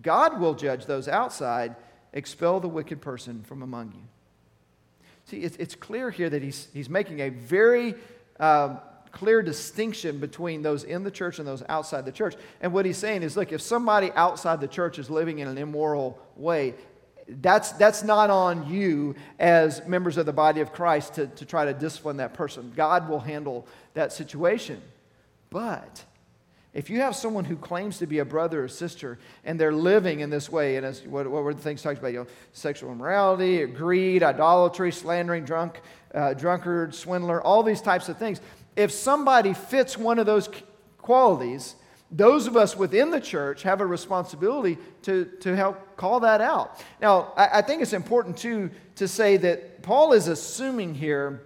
God 0.01 0.39
will 0.39 0.53
judge 0.53 0.85
those 0.85 1.07
outside. 1.07 1.75
Expel 2.13 2.59
the 2.59 2.67
wicked 2.67 3.01
person 3.01 3.43
from 3.43 3.61
among 3.61 3.93
you. 3.93 4.03
See, 5.25 5.37
it's, 5.43 5.57
it's 5.57 5.75
clear 5.75 6.09
here 6.09 6.29
that 6.29 6.41
he's, 6.41 6.67
he's 6.73 6.89
making 6.89 7.21
a 7.21 7.29
very 7.29 7.95
uh, 8.39 8.77
clear 9.11 9.41
distinction 9.41 10.19
between 10.19 10.61
those 10.61 10.83
in 10.83 11.03
the 11.03 11.11
church 11.11 11.39
and 11.39 11.47
those 11.47 11.63
outside 11.69 12.05
the 12.05 12.11
church. 12.11 12.35
And 12.61 12.73
what 12.73 12.85
he's 12.85 12.97
saying 12.97 13.23
is 13.23 13.37
look, 13.37 13.51
if 13.51 13.61
somebody 13.61 14.11
outside 14.11 14.61
the 14.61 14.67
church 14.67 14.99
is 14.99 15.09
living 15.09 15.39
in 15.39 15.47
an 15.47 15.57
immoral 15.57 16.19
way, 16.35 16.75
that's, 17.27 17.71
that's 17.73 18.03
not 18.03 18.29
on 18.29 18.69
you 18.69 19.15
as 19.37 19.85
members 19.85 20.17
of 20.17 20.25
the 20.25 20.33
body 20.33 20.61
of 20.61 20.71
Christ 20.71 21.15
to, 21.15 21.27
to 21.27 21.45
try 21.45 21.65
to 21.65 21.73
discipline 21.73 22.17
that 22.17 22.33
person. 22.33 22.71
God 22.75 23.09
will 23.09 23.19
handle 23.19 23.67
that 23.95 24.13
situation. 24.13 24.81
But 25.49 26.05
if 26.73 26.89
you 26.89 27.01
have 27.01 27.15
someone 27.15 27.43
who 27.43 27.57
claims 27.57 27.97
to 27.99 28.05
be 28.05 28.19
a 28.19 28.25
brother 28.25 28.63
or 28.63 28.67
sister 28.67 29.17
and 29.43 29.59
they're 29.59 29.73
living 29.73 30.19
in 30.19 30.29
this 30.29 30.49
way, 30.49 30.77
and 30.77 30.85
as, 30.85 31.01
what, 31.01 31.27
what 31.27 31.43
were 31.43 31.53
the 31.53 31.61
things 31.61 31.81
talked 31.81 31.99
about? 31.99 32.13
You 32.13 32.19
know, 32.19 32.27
sexual 32.53 32.91
immorality, 32.91 33.65
greed, 33.65 34.23
idolatry, 34.23 34.91
slandering, 34.91 35.43
drunk, 35.43 35.81
uh, 36.13 36.33
drunkard, 36.33 36.93
swindler, 36.93 37.41
all 37.41 37.63
these 37.63 37.81
types 37.81 38.09
of 38.09 38.17
things 38.17 38.41
if 38.77 38.91
somebody 38.91 39.53
fits 39.53 39.97
one 39.97 40.19
of 40.19 40.25
those 40.25 40.49
qualities, 40.99 41.75
those 42.09 42.47
of 42.47 42.55
us 42.55 42.77
within 42.77 43.09
the 43.09 43.19
church 43.19 43.63
have 43.63 43.81
a 43.81 43.85
responsibility 43.85 44.77
to, 45.01 45.25
to 45.41 45.55
help 45.55 45.97
call 45.97 46.21
that 46.21 46.39
out. 46.39 46.79
Now, 47.01 47.33
I, 47.35 47.59
I 47.59 47.61
think 47.61 47.81
it's 47.81 47.93
important 47.93 48.37
too 48.37 48.71
to 48.95 49.07
say 49.07 49.35
that 49.37 49.83
Paul 49.83 50.13
is 50.13 50.27
assuming 50.27 50.95
here 50.95 51.43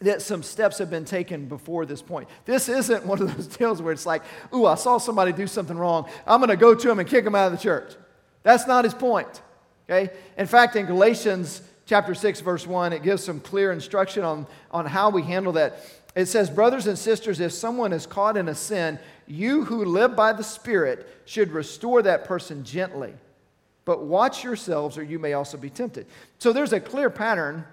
that 0.00 0.20
some 0.20 0.42
steps 0.42 0.78
have 0.78 0.90
been 0.90 1.04
taken 1.04 1.46
before 1.46 1.86
this 1.86 2.02
point. 2.02 2.28
This 2.44 2.68
isn't 2.68 3.06
one 3.06 3.22
of 3.22 3.34
those 3.34 3.46
deals 3.56 3.80
where 3.80 3.92
it's 3.92 4.06
like, 4.06 4.22
ooh, 4.54 4.66
I 4.66 4.74
saw 4.74 4.98
somebody 4.98 5.32
do 5.32 5.46
something 5.46 5.76
wrong. 5.76 6.08
I'm 6.26 6.40
going 6.40 6.50
to 6.50 6.56
go 6.56 6.74
to 6.74 6.90
him 6.90 6.98
and 6.98 7.08
kick 7.08 7.24
him 7.24 7.34
out 7.34 7.50
of 7.50 7.52
the 7.52 7.62
church. 7.62 7.94
That's 8.42 8.66
not 8.66 8.84
his 8.84 8.94
point. 8.94 9.42
Okay? 9.88 10.12
In 10.36 10.46
fact, 10.46 10.76
in 10.76 10.86
Galatians 10.86 11.62
chapter 11.86 12.14
6, 12.14 12.40
verse 12.42 12.66
1, 12.66 12.92
it 12.92 13.02
gives 13.02 13.24
some 13.24 13.40
clear 13.40 13.72
instruction 13.72 14.22
on, 14.22 14.46
on 14.70 14.86
how 14.86 15.10
we 15.10 15.22
handle 15.22 15.52
that. 15.54 15.82
It 16.14 16.26
says, 16.26 16.50
Brothers 16.50 16.86
and 16.86 16.98
sisters, 16.98 17.40
if 17.40 17.52
someone 17.52 17.92
is 17.92 18.06
caught 18.06 18.36
in 18.36 18.48
a 18.48 18.54
sin, 18.54 18.98
you 19.26 19.64
who 19.64 19.84
live 19.84 20.16
by 20.16 20.32
the 20.32 20.44
Spirit 20.44 21.06
should 21.24 21.52
restore 21.52 22.02
that 22.02 22.24
person 22.24 22.64
gently. 22.64 23.14
But 23.84 24.04
watch 24.04 24.44
yourselves, 24.44 24.98
or 24.98 25.02
you 25.02 25.18
may 25.18 25.32
also 25.32 25.56
be 25.56 25.70
tempted. 25.70 26.06
So 26.38 26.52
there's 26.52 26.72
a 26.72 26.80
clear 26.80 27.08
pattern. 27.08 27.64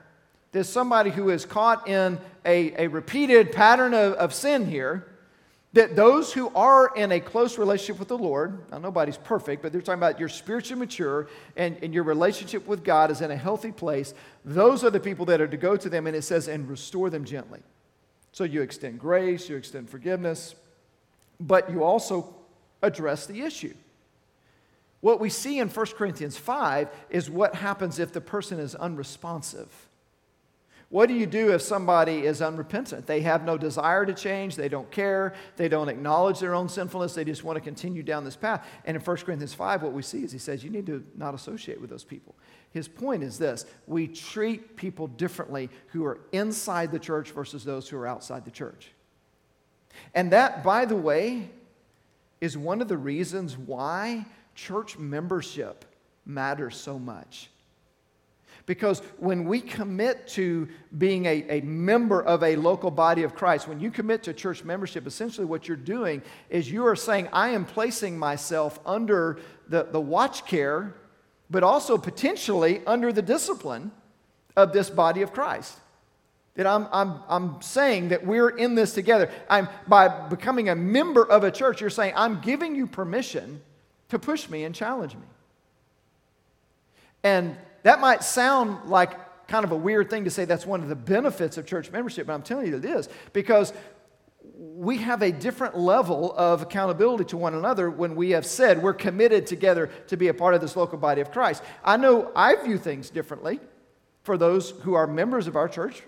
There's 0.52 0.69
somebody 0.69 1.10
who 1.10 1.30
is 1.30 1.45
caught 1.45 1.88
in 1.89 2.17
a, 2.45 2.84
a 2.86 2.88
repeated 2.88 3.52
pattern 3.52 3.93
of, 3.93 4.13
of 4.13 4.34
sin 4.34 4.65
here. 4.65 5.08
That 5.74 5.98
those 5.98 6.32
who 6.32 6.50
are 6.56 6.93
in 6.95 7.12
a 7.12 7.19
close 7.19 7.58
relationship 7.58 8.00
with 8.00 8.08
the 8.08 8.17
Lord, 8.17 8.60
now 8.71 8.78
nobody's 8.78 9.17
perfect, 9.17 9.62
but 9.62 9.74
they're 9.74 9.82
talking 9.82 10.00
about 10.00 10.21
you're 10.21 10.30
spiritually 10.30 10.80
mature 10.80 11.28
and, 11.58 11.76
and 11.84 11.93
your 11.93 12.04
relationship 12.04 12.65
with 12.65 12.86
God 12.86 13.12
is 13.12 13.19
in 13.19 13.30
a 13.30 13.36
healthy 13.36 13.74
place. 13.74 14.13
Those 14.45 14.86
are 14.86 14.89
the 14.89 15.02
people 15.02 15.26
that 15.26 15.41
are 15.41 15.50
to 15.50 15.58
go 15.58 15.76
to 15.76 15.89
them, 15.89 16.08
and 16.08 16.15
it 16.15 16.21
says, 16.21 16.48
and 16.48 16.69
restore 16.69 17.10
them 17.10 17.26
gently. 17.26 17.60
So 18.36 18.43
you 18.43 18.63
extend 18.63 19.00
grace, 19.00 19.48
you 19.48 19.56
extend 19.56 19.89
forgiveness, 19.89 20.56
but 21.39 21.71
you 21.71 21.86
also 21.86 22.36
address 22.82 23.26
the 23.26 23.39
issue. 23.39 23.74
What 25.00 25.21
we 25.21 25.30
see 25.30 25.60
in 25.60 25.69
1 25.69 25.86
Corinthians 25.98 26.36
5 26.36 26.89
is 27.10 27.30
what 27.30 27.56
happens 27.56 27.98
if 27.98 28.12
the 28.12 28.19
person 28.19 28.60
is 28.60 28.76
unresponsive. 28.76 29.69
What 30.89 31.08
do 31.08 31.13
you 31.13 31.26
do 31.26 31.54
if 31.54 31.62
somebody 31.62 32.26
is 32.26 32.41
unrepentant? 32.41 33.08
They 33.08 33.21
have 33.21 33.45
no 33.45 33.58
desire 33.58 34.06
to 34.06 34.13
change, 34.13 34.58
they 34.58 34.67
don't 34.67 34.91
care, 34.91 35.34
they 35.56 35.69
don't 35.69 35.88
acknowledge 35.88 36.41
their 36.41 36.56
own 36.56 36.67
sinfulness, 36.67 37.15
they 37.15 37.24
just 37.24 37.45
want 37.45 37.56
to 37.56 37.62
continue 37.62 38.04
down 38.04 38.26
this 38.26 38.36
path. 38.36 38.67
And 38.84 38.98
in 38.98 39.02
1 39.02 39.17
Corinthians 39.17 39.54
5, 39.54 39.82
what 39.82 39.93
we 39.93 40.02
see 40.02 40.26
is 40.26 40.34
he 40.34 40.39
says, 40.39 40.62
You 40.62 40.71
need 40.71 40.88
to 40.88 41.06
not 41.15 41.36
associate 41.36 41.80
with 41.80 41.89
those 41.89 42.04
people. 42.04 42.36
His 42.76 42.90
point 42.90 43.24
is 43.24 43.38
this 43.38 43.66
we 43.88 44.06
treat 44.06 44.76
people 44.76 45.08
differently 45.08 45.70
who 45.88 46.04
are 46.04 46.20
inside 46.34 46.92
the 46.92 47.00
church 47.00 47.32
versus 47.32 47.64
those 47.64 47.88
who 47.88 47.96
are 47.96 48.06
outside 48.06 48.44
the 48.44 48.52
church. 48.52 48.92
And 50.14 50.34
that, 50.34 50.62
by 50.62 50.84
the 50.84 50.96
way, 50.98 51.52
is 52.42 52.58
one 52.58 52.82
of 52.82 52.90
the 52.90 52.98
reasons 52.98 53.58
why 53.58 54.26
church 54.56 54.98
membership 54.98 55.86
matters 56.26 56.76
so 56.76 57.00
much. 57.00 57.50
Because 58.66 59.00
when 59.20 59.46
we 59.46 59.62
commit 59.62 60.28
to 60.30 60.68
being 60.98 61.28
a, 61.28 61.46
a 61.48 61.62
member 61.62 62.22
of 62.22 62.44
a 62.44 62.58
local 62.58 62.92
body 62.92 63.24
of 63.24 63.36
Christ, 63.36 63.70
when 63.70 63.80
you 63.80 63.90
commit 63.90 64.24
to 64.24 64.34
church 64.34 64.66
membership, 64.66 65.08
essentially 65.08 65.46
what 65.46 65.70
you're 65.70 65.78
doing 65.78 66.22
is 66.50 66.70
you 66.70 66.86
are 66.86 66.96
saying, 66.98 67.30
I 67.32 67.52
am 67.52 67.64
placing 67.64 68.20
myself 68.20 68.82
under 68.86 69.40
the, 69.70 69.84
the 69.84 70.02
watch 70.02 70.46
care 70.46 70.94
but 71.56 71.63
also 71.63 71.98
potentially 71.98 72.82
under 72.86 73.13
the 73.13 73.22
discipline 73.22 73.89
of 74.58 74.74
this 74.74 74.89
body 74.89 75.22
of 75.22 75.32
Christ. 75.32 75.80
That 76.56 76.68
I'm, 76.68 76.89
I'm, 76.91 77.22
I'm 77.30 77.62
saying 77.62 78.10
that 78.10 78.26
we're 78.26 78.50
in 78.50 78.76
this 78.76 78.94
together. 78.94 79.32
I'm, 79.50 79.70
by 79.88 80.10
becoming 80.28 80.68
a 80.68 80.76
member 80.76 81.26
of 81.26 81.46
a 81.46 81.52
church, 81.52 81.80
you're 81.80 81.89
saying, 81.89 82.12
I'm 82.18 82.41
giving 82.41 82.76
you 82.76 82.88
permission 82.88 83.62
to 84.10 84.20
push 84.20 84.50
me 84.50 84.65
and 84.65 84.76
challenge 84.76 85.15
me. 85.15 85.22
And 87.24 87.56
that 87.84 88.02
might 88.02 88.22
sound 88.22 88.89
like 88.89 89.48
kind 89.48 89.63
of 89.63 89.72
a 89.72 89.78
weird 89.78 90.10
thing 90.10 90.26
to 90.26 90.30
say 90.30 90.44
that's 90.44 90.65
one 90.65 90.84
of 90.84 90.89
the 90.89 90.96
benefits 90.96 91.58
of 91.58 91.65
church 91.65 91.89
membership, 91.89 92.28
but 92.28 92.34
I'm 92.34 92.44
telling 92.44 92.68
you 92.68 92.76
it 92.76 92.84
is. 92.84 93.08
Because 93.32 93.72
we 94.73 94.97
have 94.97 95.21
a 95.21 95.32
different 95.32 95.78
level 95.78 96.34
of 96.36 96.63
accountability 96.63 97.25
to 97.25 97.38
one 97.38 97.54
another 97.54 97.89
when 97.89 98.15
we 98.15 98.32
have 98.32 98.45
said 98.45 98.82
we're 98.82 98.93
committed 98.93 99.45
together 99.45 99.88
to 100.08 100.17
be 100.17 100.28
a 100.30 100.34
part 100.34 100.56
of 100.56 100.62
this 100.62 100.75
local 100.75 100.97
body 100.97 101.21
of 101.21 101.32
Christ. 101.32 101.62
I 101.84 101.97
know 101.97 102.32
I 102.36 102.56
view 102.56 102.78
things 102.78 103.10
differently 103.10 103.60
for 104.23 104.38
those 104.38 104.71
who 104.71 104.95
are 104.95 105.06
members 105.06 105.47
of 105.47 105.56
our 105.56 105.69
church 105.69 106.01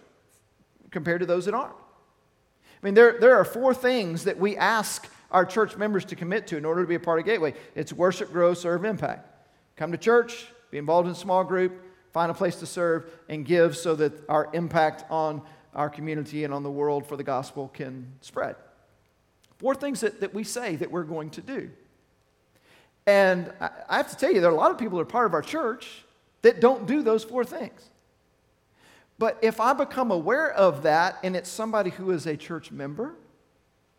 compared 0.90 1.20
to 1.20 1.26
those 1.26 1.46
that 1.46 1.54
aren't. 1.54 1.76
I 1.76 2.86
mean, 2.86 2.94
there, 2.94 3.20
there 3.20 3.36
are 3.36 3.46
four 3.46 3.74
things 3.74 4.24
that 4.24 4.40
we 4.40 4.58
ask 4.58 5.08
our 5.30 5.46
church 5.46 5.78
members 5.78 6.06
to 6.06 6.16
commit 6.16 6.48
to 6.48 6.58
in 6.58 6.66
order 6.66 6.82
to 6.82 6.88
be 6.88 6.96
a 6.96 7.00
part 7.00 7.20
of 7.20 7.26
Gateway 7.26 7.54
it's 7.76 7.94
worship, 7.94 8.32
grow, 8.32 8.54
serve, 8.54 8.86
impact. 8.86 9.30
Come 9.76 9.92
to 9.92 9.98
church, 9.98 10.48
be 10.72 10.78
involved 10.78 11.08
in 11.08 11.12
a 11.12 11.16
small 11.16 11.44
group, 11.44 11.80
find 12.12 12.32
a 12.32 12.34
place 12.34 12.56
to 12.58 12.66
serve, 12.66 13.12
and 13.30 13.46
give 13.46 13.78
so 13.78 13.96
that 13.96 14.28
our 14.30 14.50
impact 14.54 15.04
on 15.12 15.42
our 15.78 15.90
community 15.90 16.44
and 16.44 16.54
on 16.54 16.64
the 16.64 16.72
world 16.72 17.06
for 17.06 17.16
the 17.16 17.24
gospel 17.24 17.70
can 17.74 18.12
spread. 18.22 18.56
Four 19.60 19.76
things 19.76 20.02
that, 20.02 20.20
that 20.22 20.34
we 20.34 20.44
say 20.44 20.76
that 20.76 20.92
we're 20.92 21.04
going 21.04 21.30
to 21.32 21.42
do. 21.42 21.70
And 23.06 23.54
I, 23.62 23.70
I 23.88 23.98
have 23.98 24.10
to 24.10 24.18
tell 24.18 24.32
you, 24.32 24.42
there 24.42 24.50
are 24.50 24.54
a 24.54 24.58
lot 24.58 24.72
of 24.72 24.78
people 24.78 24.98
that 24.98 25.04
are 25.04 25.06
part 25.06 25.28
of 25.28 25.34
our 25.34 25.42
church 25.42 26.04
that 26.42 26.60
don't 26.60 26.88
do 26.88 27.04
those 27.04 27.24
four 27.24 27.46
things. 27.46 27.90
But 29.20 29.38
if 29.42 29.60
I 29.60 29.74
become 29.74 30.12
aware 30.12 30.52
of 30.52 30.84
that 30.84 31.18
and 31.24 31.36
it's 31.36 31.50
somebody 31.50 31.92
who 31.92 32.12
is 32.12 32.26
a 32.26 32.36
church 32.36 32.72
member, 32.72 33.16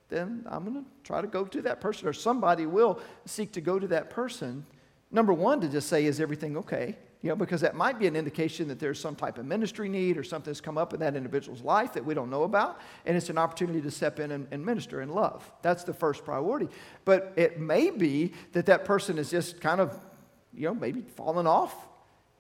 then 0.09 0.45
I'm 0.49 0.64
going 0.64 0.85
to 0.85 0.91
try 1.05 1.21
to 1.21 1.27
go 1.27 1.45
to 1.45 1.62
that 1.62 1.81
person, 1.81 2.09
or 2.09 2.12
somebody 2.12 2.67
will 2.67 3.01
seek 3.25 3.53
to 3.53 3.61
go 3.61 3.79
to 3.79 3.87
that 3.88 4.11
person. 4.11 4.64
Number 5.11 5.33
one, 5.33 5.61
to 5.61 5.69
just 5.69 5.88
say, 5.88 6.07
Is 6.07 6.21
everything 6.21 6.57
okay? 6.57 6.97
You 7.21 7.31
know, 7.31 7.37
because 7.37 7.63
that 7.63 7.75
might 7.75 7.99
be 7.99 8.07
an 8.07 8.15
indication 8.15 8.69
that 8.69 8.79
there's 8.79 9.01
some 9.01 9.17
type 9.17 9.39
of 9.39 9.45
ministry 9.45 9.89
need 9.89 10.17
or 10.17 10.23
something 10.23 10.53
that's 10.53 10.61
come 10.61 10.79
up 10.79 10.95
in 10.95 11.01
that 11.01 11.17
individual's 11.17 11.63
life 11.63 11.93
that 11.95 12.05
we 12.05 12.15
don't 12.15 12.31
know 12.31 12.45
about, 12.45 12.81
and 13.07 13.17
it's 13.17 13.29
an 13.29 13.39
opportunity 13.39 13.81
to 13.81 13.91
step 13.91 14.21
in 14.21 14.31
and, 14.31 14.47
and 14.53 14.65
minister 14.65 15.01
in 15.01 15.09
love. 15.09 15.51
That's 15.63 15.83
the 15.83 15.93
first 15.93 16.25
priority. 16.25 16.69
But 17.05 17.33
it 17.35 17.59
may 17.59 17.91
be 17.91 18.33
that 18.53 18.67
that 18.67 18.85
person 18.85 19.19
is 19.19 19.31
just 19.31 19.61
kind 19.61 19.81
of, 19.81 19.99
you 20.55 20.69
know, 20.69 20.75
maybe 20.75 21.03
falling 21.17 21.49
off 21.49 21.75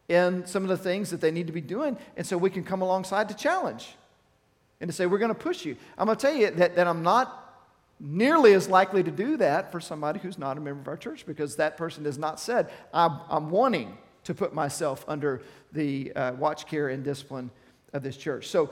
in 0.08 0.46
some 0.46 0.62
of 0.62 0.68
the 0.68 0.76
things 0.76 1.10
that 1.10 1.20
they 1.20 1.32
need 1.32 1.48
to 1.48 1.52
be 1.52 1.60
doing. 1.60 1.98
And 2.16 2.24
so 2.24 2.38
we 2.38 2.48
can 2.48 2.62
come 2.62 2.80
alongside 2.80 3.28
to 3.30 3.34
challenge 3.34 3.96
and 4.80 4.88
to 4.88 4.94
say, 4.94 5.06
we're 5.06 5.18
going 5.18 5.28
to 5.30 5.34
push 5.34 5.64
you. 5.64 5.76
I'm 5.98 6.06
going 6.06 6.16
to 6.16 6.22
tell 6.22 6.34
you 6.34 6.50
that, 6.52 6.76
that 6.76 6.86
I'm 6.86 7.02
not 7.02 7.44
nearly 8.00 8.54
as 8.54 8.68
likely 8.68 9.02
to 9.02 9.10
do 9.10 9.36
that 9.38 9.72
for 9.72 9.80
somebody 9.80 10.20
who's 10.20 10.38
not 10.38 10.56
a 10.56 10.60
member 10.60 10.80
of 10.80 10.88
our 10.88 10.96
church 10.96 11.26
because 11.26 11.56
that 11.56 11.76
person 11.76 12.04
has 12.04 12.16
not 12.16 12.38
said, 12.38 12.70
I'm, 12.94 13.18
I'm 13.28 13.50
wanting 13.50 13.98
to 14.28 14.34
put 14.34 14.52
myself 14.52 15.06
under 15.08 15.40
the 15.72 16.12
uh, 16.12 16.32
watch, 16.34 16.66
care, 16.66 16.90
and 16.90 17.02
discipline 17.02 17.50
of 17.94 18.02
this 18.02 18.14
church. 18.14 18.48
So 18.48 18.70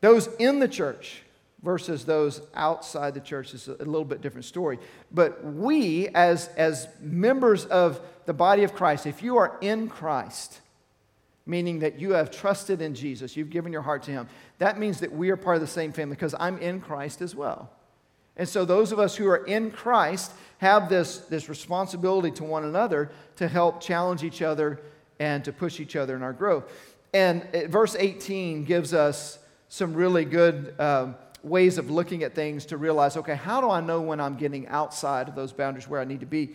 those 0.00 0.26
in 0.40 0.58
the 0.58 0.66
church 0.66 1.22
versus 1.62 2.04
those 2.04 2.40
outside 2.54 3.14
the 3.14 3.20
church 3.20 3.54
is 3.54 3.68
a 3.68 3.76
little 3.76 4.04
bit 4.04 4.20
different 4.20 4.44
story. 4.44 4.80
But 5.12 5.44
we, 5.44 6.08
as, 6.08 6.48
as 6.56 6.88
members 7.00 7.66
of 7.66 8.00
the 8.26 8.32
body 8.32 8.64
of 8.64 8.74
Christ, 8.74 9.06
if 9.06 9.22
you 9.22 9.36
are 9.36 9.56
in 9.60 9.88
Christ, 9.88 10.60
meaning 11.46 11.78
that 11.78 12.00
you 12.00 12.10
have 12.14 12.32
trusted 12.32 12.82
in 12.82 12.96
Jesus, 12.96 13.36
you've 13.36 13.50
given 13.50 13.72
your 13.72 13.82
heart 13.82 14.02
to 14.02 14.10
Him, 14.10 14.26
that 14.58 14.76
means 14.76 14.98
that 14.98 15.12
we 15.12 15.30
are 15.30 15.36
part 15.36 15.54
of 15.54 15.60
the 15.60 15.68
same 15.68 15.92
family 15.92 16.16
because 16.16 16.34
I'm 16.40 16.58
in 16.58 16.80
Christ 16.80 17.22
as 17.22 17.32
well. 17.36 17.70
And 18.36 18.48
so, 18.48 18.64
those 18.64 18.92
of 18.92 18.98
us 18.98 19.16
who 19.16 19.28
are 19.28 19.44
in 19.44 19.70
Christ 19.70 20.32
have 20.58 20.88
this, 20.88 21.18
this 21.18 21.48
responsibility 21.48 22.30
to 22.32 22.44
one 22.44 22.64
another 22.64 23.10
to 23.36 23.48
help 23.48 23.80
challenge 23.80 24.24
each 24.24 24.42
other 24.42 24.80
and 25.20 25.44
to 25.44 25.52
push 25.52 25.78
each 25.80 25.96
other 25.96 26.16
in 26.16 26.22
our 26.22 26.32
growth. 26.32 26.64
And 27.12 27.44
verse 27.68 27.94
18 27.96 28.64
gives 28.64 28.92
us 28.92 29.38
some 29.68 29.94
really 29.94 30.24
good 30.24 30.74
um, 30.80 31.14
ways 31.42 31.78
of 31.78 31.90
looking 31.90 32.22
at 32.22 32.34
things 32.34 32.66
to 32.66 32.76
realize 32.76 33.16
okay, 33.16 33.36
how 33.36 33.60
do 33.60 33.70
I 33.70 33.80
know 33.80 34.00
when 34.00 34.20
I'm 34.20 34.36
getting 34.36 34.66
outside 34.68 35.28
of 35.28 35.34
those 35.34 35.52
boundaries 35.52 35.88
where 35.88 36.00
I 36.00 36.04
need 36.04 36.20
to 36.20 36.26
be? 36.26 36.50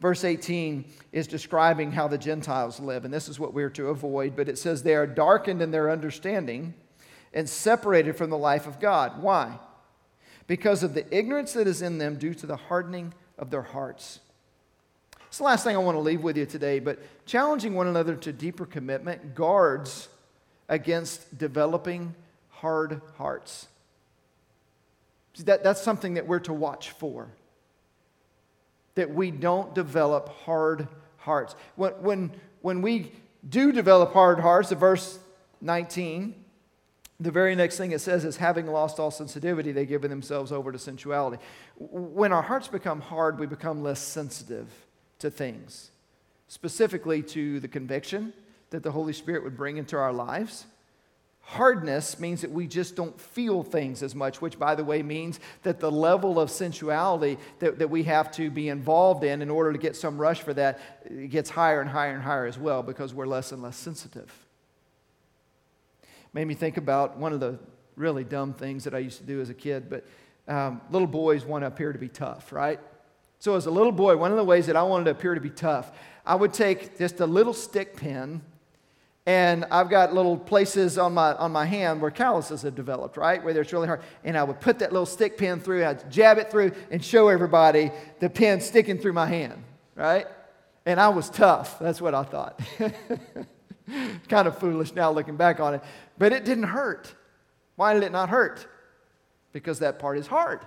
Verse 0.00 0.24
18 0.24 0.84
is 1.12 1.28
describing 1.28 1.92
how 1.92 2.08
the 2.08 2.18
Gentiles 2.18 2.80
live, 2.80 3.04
and 3.04 3.14
this 3.14 3.28
is 3.28 3.38
what 3.38 3.54
we're 3.54 3.70
to 3.70 3.88
avoid. 3.88 4.34
But 4.34 4.48
it 4.48 4.58
says 4.58 4.82
they 4.82 4.96
are 4.96 5.06
darkened 5.06 5.62
in 5.62 5.70
their 5.70 5.90
understanding 5.90 6.74
and 7.32 7.48
separated 7.48 8.16
from 8.16 8.28
the 8.28 8.36
life 8.36 8.66
of 8.66 8.80
God. 8.80 9.22
Why? 9.22 9.58
Because 10.46 10.82
of 10.82 10.94
the 10.94 11.06
ignorance 11.16 11.52
that 11.54 11.66
is 11.66 11.82
in 11.82 11.98
them 11.98 12.16
due 12.16 12.34
to 12.34 12.46
the 12.46 12.56
hardening 12.56 13.14
of 13.38 13.50
their 13.50 13.62
hearts. 13.62 14.20
It's 15.28 15.38
the 15.38 15.44
last 15.44 15.64
thing 15.64 15.76
I 15.76 15.78
want 15.78 15.96
to 15.96 16.00
leave 16.00 16.22
with 16.22 16.36
you 16.36 16.44
today, 16.44 16.78
but 16.78 16.98
challenging 17.24 17.74
one 17.74 17.86
another 17.86 18.16
to 18.16 18.32
deeper 18.32 18.66
commitment 18.66 19.34
guards 19.34 20.08
against 20.68 21.38
developing 21.38 22.14
hard 22.50 23.00
hearts. 23.16 23.66
See, 25.34 25.44
that, 25.44 25.64
that's 25.64 25.80
something 25.80 26.14
that 26.14 26.26
we're 26.26 26.40
to 26.40 26.52
watch 26.52 26.90
for 26.90 27.28
that 28.94 29.14
we 29.14 29.30
don't 29.30 29.74
develop 29.74 30.28
hard 30.44 30.86
hearts. 31.16 31.54
When, 31.76 31.92
when, 31.92 32.30
when 32.60 32.82
we 32.82 33.12
do 33.48 33.72
develop 33.72 34.12
hard 34.12 34.38
hearts, 34.38 34.68
the 34.68 34.74
verse 34.74 35.18
19, 35.60 36.41
the 37.22 37.30
very 37.30 37.54
next 37.54 37.76
thing 37.76 37.92
it 37.92 38.00
says 38.00 38.24
is 38.24 38.36
having 38.36 38.66
lost 38.66 38.98
all 38.98 39.10
sensitivity, 39.10 39.72
they 39.72 39.86
give 39.86 40.02
themselves 40.02 40.52
over 40.52 40.72
to 40.72 40.78
sensuality. 40.78 41.38
When 41.78 42.32
our 42.32 42.42
hearts 42.42 42.68
become 42.68 43.00
hard, 43.00 43.38
we 43.38 43.46
become 43.46 43.82
less 43.82 44.00
sensitive 44.00 44.68
to 45.18 45.30
things, 45.30 45.90
specifically 46.48 47.22
to 47.22 47.60
the 47.60 47.68
conviction 47.68 48.32
that 48.70 48.82
the 48.82 48.90
Holy 48.90 49.12
Spirit 49.12 49.44
would 49.44 49.56
bring 49.56 49.76
into 49.76 49.96
our 49.96 50.12
lives. 50.12 50.66
Hardness 51.44 52.18
means 52.20 52.40
that 52.42 52.50
we 52.50 52.66
just 52.66 52.94
don't 52.94 53.20
feel 53.20 53.62
things 53.62 54.02
as 54.02 54.14
much, 54.14 54.40
which, 54.40 54.58
by 54.58 54.74
the 54.74 54.84
way, 54.84 55.02
means 55.02 55.40
that 55.64 55.80
the 55.80 55.90
level 55.90 56.38
of 56.38 56.50
sensuality 56.50 57.36
that, 57.58 57.78
that 57.78 57.90
we 57.90 58.04
have 58.04 58.30
to 58.32 58.48
be 58.48 58.68
involved 58.68 59.24
in 59.24 59.42
in 59.42 59.50
order 59.50 59.72
to 59.72 59.78
get 59.78 59.96
some 59.96 60.18
rush 60.18 60.40
for 60.40 60.54
that 60.54 60.80
gets 61.30 61.50
higher 61.50 61.80
and 61.80 61.90
higher 61.90 62.14
and 62.14 62.22
higher 62.22 62.46
as 62.46 62.58
well 62.58 62.82
because 62.82 63.12
we're 63.12 63.26
less 63.26 63.50
and 63.52 63.60
less 63.60 63.76
sensitive. 63.76 64.41
Made 66.32 66.46
me 66.46 66.54
think 66.54 66.76
about 66.76 67.16
one 67.18 67.32
of 67.32 67.40
the 67.40 67.58
really 67.96 68.24
dumb 68.24 68.54
things 68.54 68.84
that 68.84 68.94
I 68.94 68.98
used 68.98 69.18
to 69.18 69.24
do 69.24 69.40
as 69.40 69.50
a 69.50 69.54
kid, 69.54 69.90
but 69.90 70.04
um, 70.48 70.80
little 70.90 71.08
boys 71.08 71.44
want 71.44 71.62
to 71.62 71.66
appear 71.66 71.92
to 71.92 71.98
be 71.98 72.08
tough, 72.08 72.52
right? 72.52 72.80
So, 73.38 73.56
as 73.56 73.66
a 73.66 73.70
little 73.70 73.92
boy, 73.92 74.16
one 74.16 74.30
of 74.30 74.36
the 74.36 74.44
ways 74.44 74.66
that 74.66 74.76
I 74.76 74.82
wanted 74.82 75.04
to 75.04 75.10
appear 75.10 75.34
to 75.34 75.40
be 75.40 75.50
tough, 75.50 75.92
I 76.24 76.34
would 76.34 76.52
take 76.52 76.98
just 76.98 77.20
a 77.20 77.26
little 77.26 77.52
stick 77.52 77.96
pin 77.96 78.42
and 79.24 79.64
I've 79.70 79.88
got 79.88 80.12
little 80.12 80.36
places 80.36 80.98
on 80.98 81.14
my, 81.14 81.34
on 81.34 81.52
my 81.52 81.64
hand 81.64 82.00
where 82.00 82.10
calluses 82.10 82.62
have 82.62 82.74
developed, 82.74 83.16
right? 83.16 83.42
Where 83.42 83.56
it's 83.58 83.72
really 83.72 83.86
hard. 83.86 84.02
And 84.24 84.36
I 84.36 84.42
would 84.42 84.60
put 84.60 84.80
that 84.80 84.92
little 84.92 85.06
stick 85.06 85.38
pin 85.38 85.60
through, 85.60 85.84
I'd 85.84 86.10
jab 86.10 86.38
it 86.38 86.50
through, 86.50 86.72
and 86.90 87.04
show 87.04 87.28
everybody 87.28 87.92
the 88.18 88.28
pin 88.28 88.60
sticking 88.60 88.98
through 88.98 89.12
my 89.12 89.26
hand, 89.26 89.62
right? 89.94 90.26
And 90.86 90.98
I 91.00 91.08
was 91.10 91.30
tough. 91.30 91.78
That's 91.78 92.00
what 92.00 92.16
I 92.16 92.24
thought. 92.24 92.60
kind 94.28 94.48
of 94.48 94.58
foolish 94.58 94.94
now 94.94 95.10
looking 95.10 95.36
back 95.36 95.60
on 95.60 95.74
it. 95.74 95.82
But 96.18 96.32
it 96.32 96.44
didn't 96.44 96.64
hurt. 96.64 97.14
Why 97.76 97.94
did 97.94 98.02
it 98.02 98.12
not 98.12 98.28
hurt? 98.28 98.66
Because 99.52 99.80
that 99.80 99.98
part 99.98 100.18
is 100.18 100.26
hard. 100.26 100.60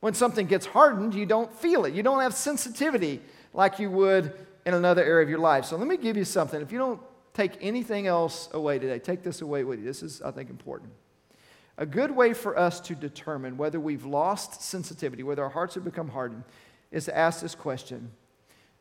When 0.00 0.14
something 0.14 0.46
gets 0.46 0.66
hardened, 0.66 1.14
you 1.14 1.26
don't 1.26 1.52
feel 1.54 1.84
it. 1.84 1.94
You 1.94 2.02
don't 2.02 2.20
have 2.20 2.34
sensitivity 2.34 3.20
like 3.54 3.78
you 3.78 3.90
would 3.90 4.32
in 4.66 4.74
another 4.74 5.04
area 5.04 5.22
of 5.22 5.30
your 5.30 5.38
life. 5.38 5.64
So 5.64 5.76
let 5.76 5.86
me 5.86 5.96
give 5.96 6.16
you 6.16 6.24
something. 6.24 6.60
If 6.60 6.72
you 6.72 6.78
don't 6.78 7.00
take 7.34 7.52
anything 7.60 8.06
else 8.06 8.48
away 8.52 8.78
today, 8.78 8.98
take 8.98 9.22
this 9.22 9.40
away 9.42 9.64
with 9.64 9.78
you. 9.78 9.84
This 9.84 10.02
is, 10.02 10.20
I 10.22 10.30
think, 10.30 10.50
important. 10.50 10.90
A 11.78 11.86
good 11.86 12.10
way 12.10 12.34
for 12.34 12.58
us 12.58 12.80
to 12.80 12.94
determine 12.94 13.56
whether 13.56 13.80
we've 13.80 14.04
lost 14.04 14.62
sensitivity, 14.62 15.22
whether 15.22 15.42
our 15.42 15.50
hearts 15.50 15.74
have 15.74 15.84
become 15.84 16.08
hardened, 16.08 16.44
is 16.90 17.06
to 17.06 17.16
ask 17.16 17.40
this 17.40 17.54
question 17.54 18.10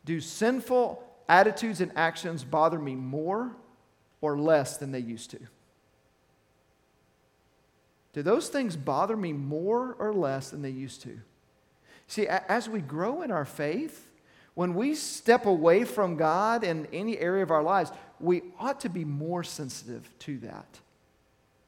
Do 0.04 0.20
sinful 0.20 1.04
attitudes 1.28 1.82
and 1.82 1.92
actions 1.96 2.44
bother 2.44 2.80
me 2.80 2.96
more 2.96 3.52
or 4.22 4.38
less 4.38 4.78
than 4.78 4.92
they 4.92 5.00
used 5.00 5.32
to? 5.32 5.40
Do 8.14 8.22
those 8.22 8.50
things 8.50 8.76
bother 8.76 9.16
me 9.16 9.34
more 9.34 9.96
or 9.98 10.14
less 10.14 10.50
than 10.50 10.62
they 10.62 10.70
used 10.70 11.02
to? 11.04 11.18
See, 12.08 12.28
as 12.28 12.68
we 12.68 12.82
grow 12.82 13.22
in 13.22 13.32
our 13.32 13.46
faith, 13.46 14.10
when 14.54 14.76
we 14.76 14.96
step 14.96 15.46
away 15.46 15.86
from 15.86 16.18
God 16.18 16.64
in 16.64 16.88
any 16.92 17.18
area 17.18 17.44
of 17.44 17.52
our 17.52 17.64
lives, 17.64 17.92
we 18.20 18.42
ought 18.60 18.82
to 18.82 18.90
be 18.90 19.06
more 19.06 19.44
sensitive 19.44 20.10
to 20.20 20.38
that. 20.40 20.80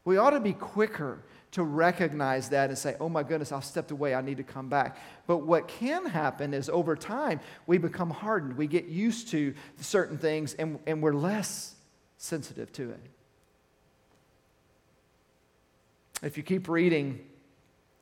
We 0.05 0.17
ought 0.17 0.31
to 0.31 0.39
be 0.39 0.53
quicker 0.53 1.19
to 1.51 1.63
recognize 1.63 2.49
that 2.49 2.69
and 2.69 2.77
say, 2.77 2.95
oh 2.99 3.07
my 3.07 3.21
goodness, 3.21 3.51
I've 3.51 3.63
stepped 3.63 3.91
away, 3.91 4.15
I 4.15 4.21
need 4.21 4.37
to 4.37 4.43
come 4.43 4.69
back. 4.69 4.97
But 5.27 5.37
what 5.37 5.67
can 5.67 6.05
happen 6.05 6.53
is 6.53 6.67
over 6.67 6.95
time, 6.95 7.39
we 7.67 7.77
become 7.77 8.09
hardened. 8.09 8.57
We 8.57 8.65
get 8.65 8.85
used 8.85 9.29
to 9.29 9.53
certain 9.79 10.17
things 10.17 10.55
and, 10.55 10.79
and 10.87 11.01
we're 11.01 11.13
less 11.13 11.75
sensitive 12.17 12.71
to 12.73 12.89
it. 12.89 12.99
If 16.23 16.37
you 16.37 16.43
keep 16.43 16.67
reading 16.67 17.19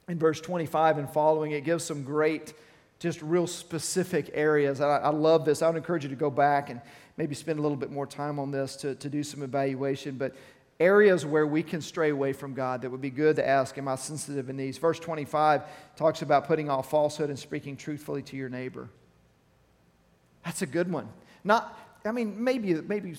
in 0.08 0.18
verse 0.18 0.40
25 0.40 0.98
and 0.98 1.10
following, 1.10 1.52
it 1.52 1.66
gives 1.66 1.84
some 1.84 2.04
great 2.04 2.54
just 3.00 3.22
real 3.24 3.48
specific 3.48 4.30
areas. 4.34 4.80
I, 4.80 4.98
I, 4.98 5.10
love 5.10 5.44
this. 5.44 5.64
I 5.64 5.68
would 5.68 5.76
encourage 5.76 6.04
you 6.04 6.10
to 6.10 6.16
go 6.16 6.30
back 6.30 6.70
and 6.70 6.80
maybe 7.18 7.34
spend 7.34 7.58
a 7.58 7.62
little 7.64 7.76
bit 7.76 7.92
more 7.92 8.06
time 8.06 8.38
on 8.38 8.52
this 8.52 8.76
to, 8.78 8.94
to 8.96 9.10
do 9.10 9.24
some 9.24 9.42
evaluation. 9.42 10.18
But 10.18 10.36
areas 10.82 11.26
where 11.26 11.46
we 11.46 11.64
can 11.64 11.80
stray 11.80 12.10
away 12.10 12.34
from 12.34 12.54
God 12.54 12.82
that 12.82 12.90
would 12.90 13.02
be 13.02 13.10
good 13.10 13.36
to 13.38 13.48
ask, 13.48 13.78
Am 13.78 13.88
I 13.88 13.96
sensitive 13.96 14.50
in 14.50 14.58
these? 14.58 14.78
Verse 14.78 15.00
25 15.00 15.64
talks 15.96 16.22
about 16.22 16.48
putting 16.48 16.70
off 16.70 16.90
falsehood 16.90 17.30
and 17.30 17.38
speaking 17.40 17.78
truthfully 17.78 18.22
to 18.24 18.36
your 18.36 18.50
neighbor. 18.50 18.90
That's 20.44 20.62
a 20.62 20.66
good 20.66 20.92
one. 20.92 21.08
Not, 21.44 21.78
I 22.04 22.12
mean, 22.12 22.44
maybe, 22.44 22.74
maybe 22.74 23.16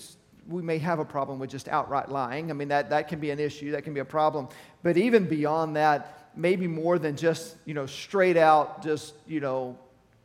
we 0.47 0.61
may 0.61 0.77
have 0.77 0.99
a 0.99 1.05
problem 1.05 1.39
with 1.39 1.49
just 1.49 1.67
outright 1.69 2.09
lying. 2.09 2.51
I 2.51 2.53
mean, 2.53 2.67
that, 2.67 2.89
that 2.89 3.07
can 3.07 3.19
be 3.19 3.31
an 3.31 3.39
issue, 3.39 3.71
that 3.71 3.83
can 3.83 3.93
be 3.93 4.01
a 4.01 4.05
problem. 4.05 4.49
But 4.83 4.97
even 4.97 5.25
beyond 5.25 5.75
that, 5.77 6.29
maybe 6.35 6.67
more 6.67 6.99
than 6.99 7.15
just, 7.15 7.55
you 7.65 7.73
know, 7.73 7.85
straight 7.85 8.37
out, 8.37 8.83
just, 8.83 9.13
you 9.25 9.39
know, 9.39 9.77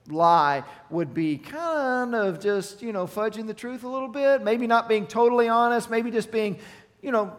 lie 0.09 0.65
would 0.91 1.13
be 1.15 1.37
kind 1.37 2.15
of 2.15 2.41
just, 2.41 2.83
you 2.83 2.93
know, 2.93 3.07
fudging 3.07 3.47
the 3.47 3.55
truth 3.55 3.85
a 3.85 3.89
little 3.89 4.09
bit, 4.09 4.43
maybe 4.43 4.67
not 4.67 4.89
being 4.89 5.07
totally 5.07 5.49
honest, 5.49 5.91
maybe 5.91 6.11
just 6.11 6.33
being, 6.33 6.59
you 7.03 7.13
know, 7.13 7.35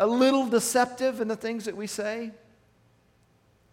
a 0.00 0.06
little 0.06 0.46
deceptive 0.46 1.20
in 1.20 1.28
the 1.28 1.36
things 1.36 1.64
that 1.64 1.76
we 1.76 1.86
say. 1.86 2.30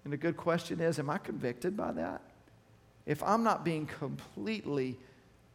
And 0.03 0.13
the 0.13 0.17
good 0.17 0.37
question 0.37 0.79
is, 0.79 0.99
am 0.99 1.09
I 1.09 1.17
convicted 1.17 1.75
by 1.75 1.91
that? 1.93 2.21
If 3.05 3.23
I'm 3.23 3.43
not 3.43 3.65
being 3.65 3.85
completely 3.85 4.97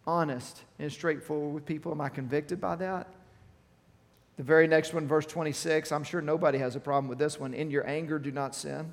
honest 0.07 0.63
and 0.79 0.91
straightforward 0.91 1.55
with 1.55 1.67
people? 1.67 1.93
Am 1.93 2.01
I 2.01 2.09
convicted 2.09 2.61
by 2.61 2.77
that? 2.77 3.09
The 4.37 4.43
very 4.43 4.67
next 4.67 4.93
one, 4.93 5.07
verse 5.07 5.27
26, 5.27 5.93
I'm 5.93 6.05
sure 6.05 6.21
nobody 6.21 6.59
has 6.59 6.75
a 6.75 6.81
problem 6.81 7.09
with 7.09 7.19
this 7.19 7.39
one. 7.39 7.55
In 7.55 7.71
your 7.71 7.89
anger, 7.89 8.19
do 8.19 8.33
not 8.33 8.55
sin. 8.55 8.93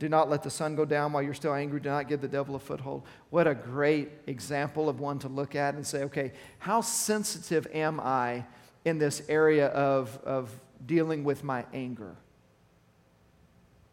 Do 0.00 0.08
not 0.08 0.30
let 0.30 0.42
the 0.42 0.50
sun 0.50 0.76
go 0.76 0.84
down 0.84 1.12
while 1.12 1.22
you're 1.22 1.34
still 1.34 1.52
angry. 1.52 1.78
Do 1.78 1.90
not 1.90 2.08
give 2.08 2.20
the 2.20 2.28
devil 2.28 2.56
a 2.56 2.58
foothold. 2.58 3.02
What 3.28 3.46
a 3.46 3.54
great 3.54 4.08
example 4.26 4.88
of 4.88 4.98
one 4.98 5.18
to 5.20 5.28
look 5.28 5.54
at 5.54 5.74
and 5.74 5.86
say, 5.86 6.04
okay, 6.04 6.32
how 6.58 6.80
sensitive 6.80 7.68
am 7.72 8.00
I 8.00 8.44
in 8.84 8.98
this 8.98 9.22
area 9.28 9.68
of, 9.68 10.18
of 10.24 10.50
dealing 10.86 11.24
with 11.24 11.44
my 11.44 11.64
anger? 11.72 12.16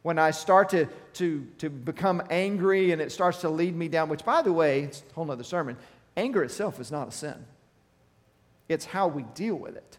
When 0.03 0.19
I 0.19 0.31
start 0.31 0.69
to, 0.69 0.87
to, 1.13 1.45
to 1.57 1.69
become 1.69 2.23
angry 2.29 2.91
and 2.91 3.01
it 3.01 3.11
starts 3.11 3.41
to 3.41 3.49
lead 3.49 3.75
me 3.75 3.87
down, 3.87 4.09
which, 4.09 4.23
by 4.23 4.41
the 4.41 4.53
way, 4.53 4.83
it's 4.83 5.03
a 5.09 5.13
whole 5.13 5.29
other 5.29 5.43
sermon, 5.43 5.77
anger 6.15 6.43
itself 6.43 6.79
is 6.79 6.91
not 6.91 7.09
a 7.09 7.11
sin, 7.11 7.45
it's 8.69 8.85
how 8.85 9.07
we 9.07 9.23
deal 9.35 9.55
with 9.55 9.75
it. 9.75 9.97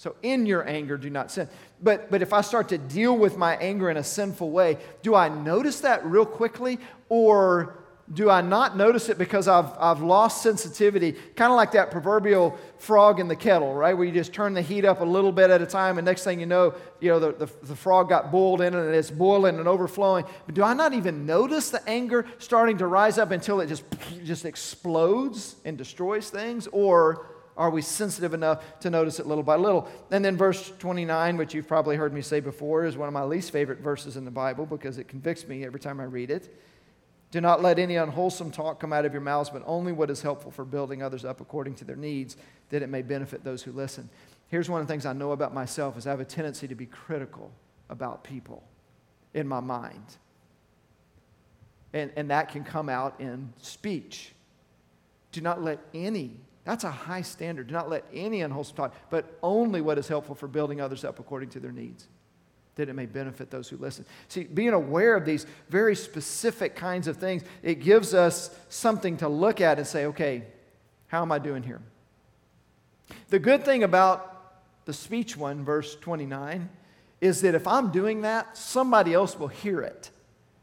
So, 0.00 0.16
in 0.22 0.46
your 0.46 0.66
anger, 0.66 0.96
do 0.96 1.10
not 1.10 1.30
sin. 1.30 1.46
But, 1.82 2.10
but 2.10 2.22
if 2.22 2.32
I 2.32 2.40
start 2.40 2.70
to 2.70 2.78
deal 2.78 3.18
with 3.18 3.36
my 3.36 3.56
anger 3.56 3.90
in 3.90 3.98
a 3.98 4.02
sinful 4.02 4.50
way, 4.50 4.78
do 5.02 5.14
I 5.14 5.28
notice 5.28 5.80
that 5.80 6.02
real 6.06 6.24
quickly? 6.24 6.78
Or 7.10 7.79
do 8.12 8.28
I 8.28 8.40
not 8.40 8.76
notice 8.76 9.08
it 9.08 9.18
because 9.18 9.46
I've, 9.46 9.70
I've 9.78 10.02
lost 10.02 10.42
sensitivity? 10.42 11.12
Kind 11.12 11.52
of 11.52 11.56
like 11.56 11.72
that 11.72 11.92
proverbial 11.92 12.58
frog 12.78 13.20
in 13.20 13.28
the 13.28 13.36
kettle, 13.36 13.72
right? 13.72 13.96
Where 13.96 14.04
you 14.04 14.12
just 14.12 14.32
turn 14.32 14.52
the 14.52 14.62
heat 14.62 14.84
up 14.84 15.00
a 15.00 15.04
little 15.04 15.30
bit 15.30 15.50
at 15.50 15.62
a 15.62 15.66
time, 15.66 15.96
and 15.96 16.04
next 16.04 16.24
thing 16.24 16.40
you 16.40 16.46
know, 16.46 16.74
you 17.00 17.08
know 17.08 17.20
the, 17.20 17.32
the, 17.32 17.66
the 17.66 17.76
frog 17.76 18.08
got 18.08 18.32
boiled 18.32 18.62
in 18.62 18.74
it 18.74 18.84
and 18.84 18.94
it's 18.94 19.12
boiling 19.12 19.58
and 19.58 19.68
overflowing. 19.68 20.24
But 20.46 20.56
do 20.56 20.64
I 20.64 20.74
not 20.74 20.92
even 20.92 21.24
notice 21.24 21.70
the 21.70 21.88
anger 21.88 22.26
starting 22.38 22.78
to 22.78 22.86
rise 22.88 23.16
up 23.16 23.30
until 23.30 23.60
it 23.60 23.68
just, 23.68 23.84
just 24.24 24.44
explodes 24.44 25.56
and 25.64 25.78
destroys 25.78 26.30
things? 26.30 26.66
Or 26.72 27.26
are 27.56 27.70
we 27.70 27.82
sensitive 27.82 28.34
enough 28.34 28.80
to 28.80 28.90
notice 28.90 29.20
it 29.20 29.26
little 29.26 29.44
by 29.44 29.54
little? 29.54 29.88
And 30.10 30.24
then 30.24 30.36
verse 30.36 30.72
29, 30.78 31.36
which 31.36 31.54
you've 31.54 31.68
probably 31.68 31.94
heard 31.94 32.12
me 32.12 32.22
say 32.22 32.40
before, 32.40 32.86
is 32.86 32.96
one 32.96 33.06
of 33.06 33.14
my 33.14 33.22
least 33.22 33.52
favorite 33.52 33.80
verses 33.80 34.16
in 34.16 34.24
the 34.24 34.30
Bible 34.32 34.66
because 34.66 34.98
it 34.98 35.06
convicts 35.06 35.46
me 35.46 35.64
every 35.64 35.78
time 35.78 36.00
I 36.00 36.04
read 36.04 36.30
it. 36.30 36.56
Do 37.30 37.40
not 37.40 37.62
let 37.62 37.78
any 37.78 37.96
unwholesome 37.96 38.50
talk 38.50 38.80
come 38.80 38.92
out 38.92 39.04
of 39.04 39.12
your 39.12 39.22
mouths, 39.22 39.50
but 39.50 39.62
only 39.66 39.92
what 39.92 40.10
is 40.10 40.22
helpful 40.22 40.50
for 40.50 40.64
building 40.64 41.02
others 41.02 41.24
up 41.24 41.40
according 41.40 41.74
to 41.76 41.84
their 41.84 41.96
needs, 41.96 42.36
that 42.70 42.82
it 42.82 42.88
may 42.88 43.02
benefit 43.02 43.44
those 43.44 43.62
who 43.62 43.72
listen. 43.72 44.08
Here's 44.48 44.68
one 44.68 44.80
of 44.80 44.86
the 44.88 44.92
things 44.92 45.06
I 45.06 45.12
know 45.12 45.30
about 45.30 45.54
myself 45.54 45.96
is 45.96 46.06
I 46.06 46.10
have 46.10 46.20
a 46.20 46.24
tendency 46.24 46.66
to 46.66 46.74
be 46.74 46.86
critical 46.86 47.52
about 47.88 48.24
people 48.24 48.64
in 49.32 49.46
my 49.46 49.60
mind. 49.60 50.16
And, 51.92 52.10
and 52.16 52.30
that 52.30 52.48
can 52.48 52.64
come 52.64 52.88
out 52.88 53.20
in 53.20 53.52
speech. 53.58 54.32
Do 55.30 55.40
not 55.40 55.62
let 55.62 55.78
any 55.94 56.36
that's 56.64 56.84
a 56.84 56.90
high 56.90 57.22
standard. 57.22 57.68
Do 57.68 57.74
not 57.74 57.88
let 57.88 58.04
any 58.12 58.42
unwholesome 58.42 58.76
talk, 58.76 58.94
but 59.08 59.38
only 59.42 59.80
what 59.80 59.98
is 59.98 60.08
helpful 60.08 60.34
for 60.34 60.46
building 60.46 60.80
others 60.80 61.04
up 61.04 61.18
according 61.18 61.48
to 61.50 61.60
their 61.60 61.72
needs, 61.72 62.06
that 62.80 62.88
it 62.88 62.94
may 62.94 63.06
benefit 63.06 63.50
those 63.50 63.68
who 63.68 63.76
listen. 63.76 64.06
See, 64.28 64.44
being 64.44 64.72
aware 64.72 65.14
of 65.14 65.26
these 65.26 65.46
very 65.68 65.94
specific 65.94 66.74
kinds 66.74 67.06
of 67.06 67.18
things, 67.18 67.42
it 67.62 67.76
gives 67.76 68.14
us 68.14 68.50
something 68.70 69.18
to 69.18 69.28
look 69.28 69.60
at 69.60 69.78
and 69.78 69.86
say, 69.86 70.06
okay, 70.06 70.44
how 71.08 71.20
am 71.22 71.30
I 71.30 71.38
doing 71.38 71.62
here? 71.62 71.82
The 73.28 73.38
good 73.38 73.64
thing 73.64 73.82
about 73.82 74.86
the 74.86 74.92
speech 74.92 75.36
one, 75.36 75.62
verse 75.62 75.94
29, 75.96 76.68
is 77.20 77.42
that 77.42 77.54
if 77.54 77.66
I'm 77.66 77.90
doing 77.90 78.22
that, 78.22 78.56
somebody 78.56 79.12
else 79.12 79.38
will 79.38 79.48
hear 79.48 79.82
it. 79.82 80.10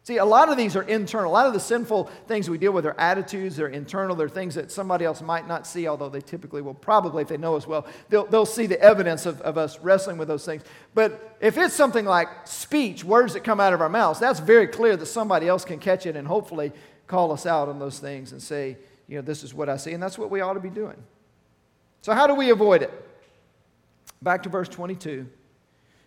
See, 0.08 0.16
a 0.16 0.24
lot 0.24 0.48
of 0.48 0.56
these 0.56 0.78
are 0.78 0.84
internal. 0.84 1.30
A 1.30 1.34
lot 1.34 1.48
of 1.48 1.54
the 1.54 1.60
sinful 1.60 2.06
things 2.28 2.50
we 2.50 2.58
deal 2.58 2.72
with 2.72 2.86
are 2.86 2.98
attitudes, 2.98 3.58
they're 3.58 3.68
internal, 3.68 4.16
they're 4.16 4.30
things 4.30 4.56
that 4.56 4.72
somebody 4.72 5.04
else 5.04 5.22
might 5.22 5.50
not 5.50 5.68
see, 5.68 5.86
although 5.86 6.08
they 6.08 6.22
typically 6.22 6.62
will, 6.62 6.76
probably, 6.76 7.24
if 7.24 7.28
they 7.28 7.36
know 7.36 7.58
us 7.58 7.68
well, 7.68 7.86
they'll, 8.08 8.26
they'll 8.26 8.46
see 8.46 8.68
the 8.68 8.80
evidence 8.80 9.26
of, 9.26 9.42
of 9.42 9.58
us 9.58 9.78
wrestling 9.82 10.18
with 10.18 10.30
those 10.30 10.46
things. 10.46 10.64
But 10.96 11.36
if 11.42 11.58
it's 11.58 11.74
something 11.74 12.06
like 12.06 12.30
speech, 12.46 13.04
words 13.04 13.34
that 13.34 13.44
come 13.44 13.60
out 13.60 13.74
of 13.74 13.82
our 13.82 13.90
mouths, 13.90 14.18
that's 14.18 14.40
very 14.40 14.68
clear 14.68 14.96
that 14.96 15.08
somebody 15.08 15.50
else 15.50 15.66
can 15.66 15.78
catch 15.78 16.06
it 16.06 16.16
and 16.16 16.26
hopefully 16.26 16.72
call 17.08 17.34
us 17.34 17.46
out 17.46 17.68
on 17.68 17.78
those 17.78 18.00
things 18.00 18.32
and 18.32 18.42
say, 18.42 18.78
you 19.10 19.18
know, 19.18 19.22
this 19.22 19.44
is 19.44 19.54
what 19.54 19.68
I 19.68 19.76
see, 19.76 19.92
and 19.92 20.02
that's 20.02 20.18
what 20.18 20.32
we 20.32 20.40
ought 20.40 20.54
to 20.54 20.62
be 20.62 20.70
doing. 20.70 21.04
So, 22.02 22.14
how 22.14 22.28
do 22.28 22.34
we 22.34 22.50
avoid 22.50 22.82
it? 22.82 22.94
Back 24.22 24.44
to 24.44 24.50
verse 24.50 24.70
22. 24.70 25.28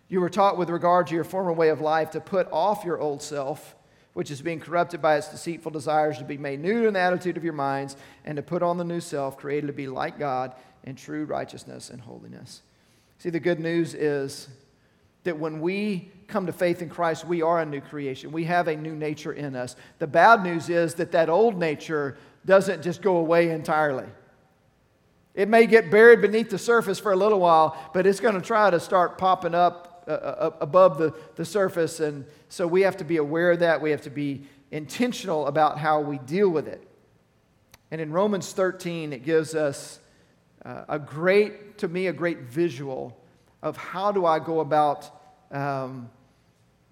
You 0.09 0.21
were 0.21 0.29
taught 0.31 0.57
with 0.57 0.71
regard 0.71 1.05
to 1.05 1.13
your 1.13 1.23
former 1.23 1.53
way 1.53 1.69
of 1.69 1.81
life 1.81 2.09
to 2.11 2.19
put 2.19 2.47
off 2.51 2.83
your 2.83 2.99
old 2.99 3.21
self 3.21 3.75
which 4.13 4.31
is 4.31 4.41
being 4.41 4.59
corrupted 4.59 5.01
by 5.01 5.17
its 5.17 5.29
deceitful 5.29 5.71
desires, 5.71 6.17
to 6.17 6.23
be 6.23 6.37
made 6.37 6.59
new 6.59 6.87
in 6.87 6.93
the 6.93 6.99
attitude 6.99 7.37
of 7.37 7.43
your 7.43 7.53
minds, 7.53 7.95
and 8.25 8.35
to 8.35 8.41
put 8.41 8.61
on 8.61 8.77
the 8.77 8.83
new 8.83 8.99
self, 8.99 9.37
created 9.37 9.67
to 9.67 9.73
be 9.73 9.87
like 9.87 10.19
God 10.19 10.53
in 10.83 10.95
true 10.95 11.25
righteousness 11.25 11.89
and 11.89 12.01
holiness. 12.01 12.61
See, 13.19 13.29
the 13.29 13.39
good 13.39 13.59
news 13.59 13.93
is 13.93 14.49
that 15.23 15.37
when 15.37 15.61
we 15.61 16.09
come 16.27 16.47
to 16.47 16.53
faith 16.53 16.81
in 16.81 16.89
Christ, 16.89 17.25
we 17.25 17.41
are 17.41 17.61
a 17.61 17.65
new 17.65 17.81
creation. 17.81 18.31
We 18.31 18.45
have 18.45 18.67
a 18.67 18.75
new 18.75 18.95
nature 18.95 19.33
in 19.33 19.55
us. 19.55 19.75
The 19.99 20.07
bad 20.07 20.43
news 20.43 20.69
is 20.69 20.95
that 20.95 21.11
that 21.11 21.29
old 21.29 21.57
nature 21.57 22.17
doesn't 22.45 22.81
just 22.81 23.01
go 23.01 23.17
away 23.17 23.51
entirely. 23.51 24.07
It 25.35 25.47
may 25.47 25.67
get 25.67 25.91
buried 25.91 26.21
beneath 26.21 26.49
the 26.49 26.57
surface 26.57 26.99
for 26.99 27.13
a 27.13 27.15
little 27.15 27.39
while, 27.39 27.77
but 27.93 28.05
it's 28.05 28.19
going 28.19 28.35
to 28.35 28.41
try 28.41 28.69
to 28.69 28.79
start 28.79 29.17
popping 29.17 29.55
up 29.55 30.03
uh, 30.07 30.11
uh, 30.11 30.51
above 30.59 30.97
the, 30.97 31.13
the 31.35 31.45
surface. 31.45 31.99
And 31.99 32.25
so 32.51 32.67
we 32.67 32.81
have 32.81 32.97
to 32.97 33.05
be 33.05 33.15
aware 33.15 33.51
of 33.51 33.59
that. 33.59 33.81
We 33.81 33.91
have 33.91 34.01
to 34.01 34.09
be 34.09 34.43
intentional 34.71 35.47
about 35.47 35.77
how 35.77 36.01
we 36.01 36.17
deal 36.17 36.49
with 36.49 36.67
it. 36.67 36.85
And 37.91 38.01
in 38.01 38.11
Romans 38.11 38.51
13, 38.51 39.13
it 39.13 39.23
gives 39.23 39.55
us 39.55 40.01
uh, 40.65 40.83
a 40.89 40.99
great, 40.99 41.77
to 41.77 41.87
me, 41.87 42.07
a 42.07 42.13
great 42.13 42.39
visual 42.39 43.17
of 43.63 43.77
how 43.77 44.11
do 44.11 44.25
I 44.25 44.39
go 44.39 44.59
about 44.59 45.09
um, 45.49 46.09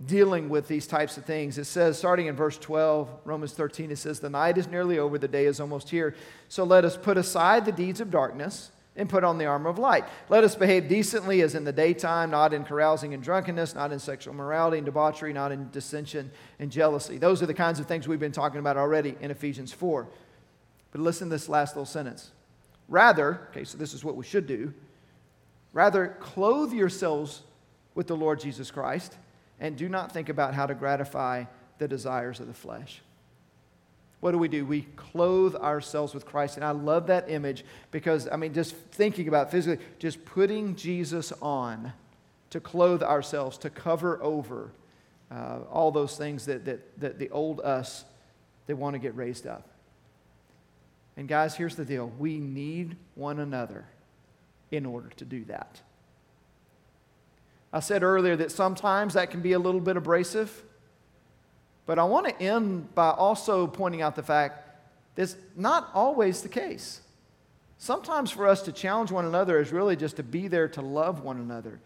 dealing 0.05 0.47
with 0.47 0.69
these 0.69 0.87
types 0.87 1.17
of 1.17 1.25
things. 1.25 1.57
It 1.57 1.65
says, 1.65 1.97
starting 1.97 2.27
in 2.27 2.37
verse 2.37 2.57
12, 2.57 3.09
Romans 3.25 3.51
13, 3.51 3.91
it 3.91 3.97
says, 3.97 4.21
The 4.21 4.29
night 4.29 4.57
is 4.57 4.69
nearly 4.69 4.97
over, 4.97 5.17
the 5.17 5.27
day 5.27 5.43
is 5.43 5.59
almost 5.59 5.89
here. 5.89 6.15
So 6.47 6.63
let 6.63 6.85
us 6.85 6.95
put 6.95 7.17
aside 7.17 7.65
the 7.65 7.73
deeds 7.73 7.99
of 7.99 8.11
darkness 8.11 8.71
and 8.99 9.09
put 9.09 9.23
on 9.23 9.37
the 9.37 9.45
armor 9.45 9.69
of 9.69 9.79
light. 9.79 10.03
Let 10.27 10.43
us 10.43 10.55
behave 10.55 10.89
decently 10.89 11.41
as 11.41 11.55
in 11.55 11.63
the 11.63 11.71
daytime, 11.71 12.29
not 12.29 12.53
in 12.53 12.65
carousing 12.65 13.13
and 13.13 13.23
drunkenness, 13.23 13.73
not 13.73 13.91
in 13.91 13.97
sexual 13.97 14.35
morality 14.35 14.77
and 14.77 14.85
debauchery, 14.85 15.31
not 15.33 15.51
in 15.51 15.71
dissension 15.71 16.29
and 16.59 16.69
jealousy. 16.69 17.17
Those 17.17 17.41
are 17.41 17.45
the 17.45 17.53
kinds 17.53 17.79
of 17.79 17.87
things 17.87 18.07
we've 18.07 18.19
been 18.19 18.33
talking 18.33 18.59
about 18.59 18.77
already 18.77 19.15
in 19.21 19.31
Ephesians 19.31 19.71
4. 19.71 20.07
But 20.91 21.01
listen 21.01 21.29
to 21.29 21.35
this 21.35 21.47
last 21.47 21.75
little 21.75 21.85
sentence. 21.85 22.31
Rather, 22.89 23.47
okay, 23.51 23.63
so 23.63 23.77
this 23.77 23.93
is 23.93 24.03
what 24.03 24.15
we 24.15 24.25
should 24.25 24.45
do. 24.45 24.73
Rather, 25.71 26.17
clothe 26.19 26.73
yourselves 26.73 27.41
with 27.95 28.07
the 28.07 28.17
Lord 28.17 28.39
Jesus 28.39 28.69
Christ 28.69 29.15
and 29.59 29.77
do 29.77 29.87
not 29.87 30.11
think 30.11 30.27
about 30.29 30.53
how 30.53 30.65
to 30.65 30.75
gratify 30.75 31.45
the 31.77 31.87
desires 31.87 32.39
of 32.39 32.47
the 32.47 32.53
flesh 32.53 33.01
what 34.19 34.31
do 34.31 34.37
we 34.37 34.47
do? 34.47 34.65
We 34.65 34.81
clothe 34.95 35.55
ourselves 35.55 36.13
with 36.13 36.25
Christ. 36.25 36.57
And 36.57 36.65
I 36.65 36.71
love 36.71 37.07
that 37.07 37.29
image 37.29 37.63
because, 37.91 38.27
I 38.29 38.35
mean, 38.35 38.53
just 38.53 38.75
thinking 38.75 39.27
about 39.27 39.49
physically, 39.49 39.85
just 39.97 40.25
putting 40.25 40.75
Jesus 40.75 41.31
on 41.41 41.93
to 42.49 42.59
clothe 42.59 43.01
ourselves, 43.01 43.57
to 43.59 43.69
cover 43.69 44.21
over 44.21 44.71
uh, 45.31 45.59
all 45.71 45.91
those 45.91 46.17
things 46.17 46.45
that, 46.45 46.65
that, 46.65 46.99
that 46.99 47.19
the 47.19 47.29
old 47.29 47.61
us, 47.61 48.03
they 48.67 48.73
want 48.73 48.95
to 48.95 48.99
get 48.99 49.15
raised 49.15 49.47
up. 49.47 49.69
And 51.15 51.27
guys, 51.27 51.55
here's 51.55 51.75
the 51.75 51.85
deal 51.85 52.11
we 52.17 52.39
need 52.39 52.97
one 53.15 53.39
another 53.39 53.85
in 54.71 54.85
order 54.85 55.09
to 55.17 55.25
do 55.25 55.45
that. 55.45 55.81
I 57.71 57.79
said 57.79 58.03
earlier 58.03 58.35
that 58.35 58.51
sometimes 58.51 59.13
that 59.13 59.29
can 59.29 59.41
be 59.41 59.53
a 59.53 59.59
little 59.59 59.81
bit 59.81 59.95
abrasive. 59.95 60.63
But 61.89 61.97
I 61.97 62.03
want 62.03 62.27
to 62.27 62.39
end 62.39 62.93
by 62.93 63.09
also 63.09 63.65
pointing 63.65 64.03
out 64.03 64.15
the 64.15 64.21
fact 64.21 64.79
that's 65.15 65.35
not 65.55 65.89
always 65.95 66.43
the 66.43 66.47
case. 66.47 67.01
Sometimes 67.79 68.29
for 68.29 68.47
us 68.47 68.61
to 68.61 68.71
challenge 68.71 69.11
one 69.11 69.25
another 69.25 69.59
is 69.59 69.71
really 69.71 69.95
just 69.95 70.17
to 70.17 70.23
be 70.23 70.47
there 70.47 70.67
to 70.67 70.83
love 70.83 71.23
one 71.23 71.37
another 71.37 71.79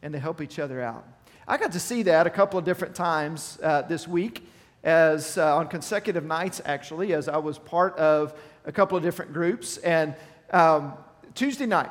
and 0.00 0.12
to 0.12 0.20
help 0.20 0.40
each 0.40 0.60
other 0.60 0.80
out. 0.80 1.04
I 1.48 1.56
got 1.56 1.72
to 1.72 1.80
see 1.80 2.04
that 2.04 2.24
a 2.24 2.30
couple 2.30 2.56
of 2.56 2.64
different 2.64 2.94
times 2.94 3.58
uh, 3.60 3.82
this 3.82 4.06
week, 4.06 4.46
as 4.84 5.36
uh, 5.36 5.56
on 5.56 5.66
consecutive 5.66 6.24
nights 6.24 6.60
actually, 6.64 7.12
as 7.12 7.26
I 7.26 7.38
was 7.38 7.58
part 7.58 7.96
of 7.98 8.38
a 8.64 8.70
couple 8.70 8.96
of 8.96 9.02
different 9.02 9.32
groups. 9.32 9.78
And 9.78 10.14
um, 10.52 10.94
Tuesday 11.34 11.66
night, 11.66 11.90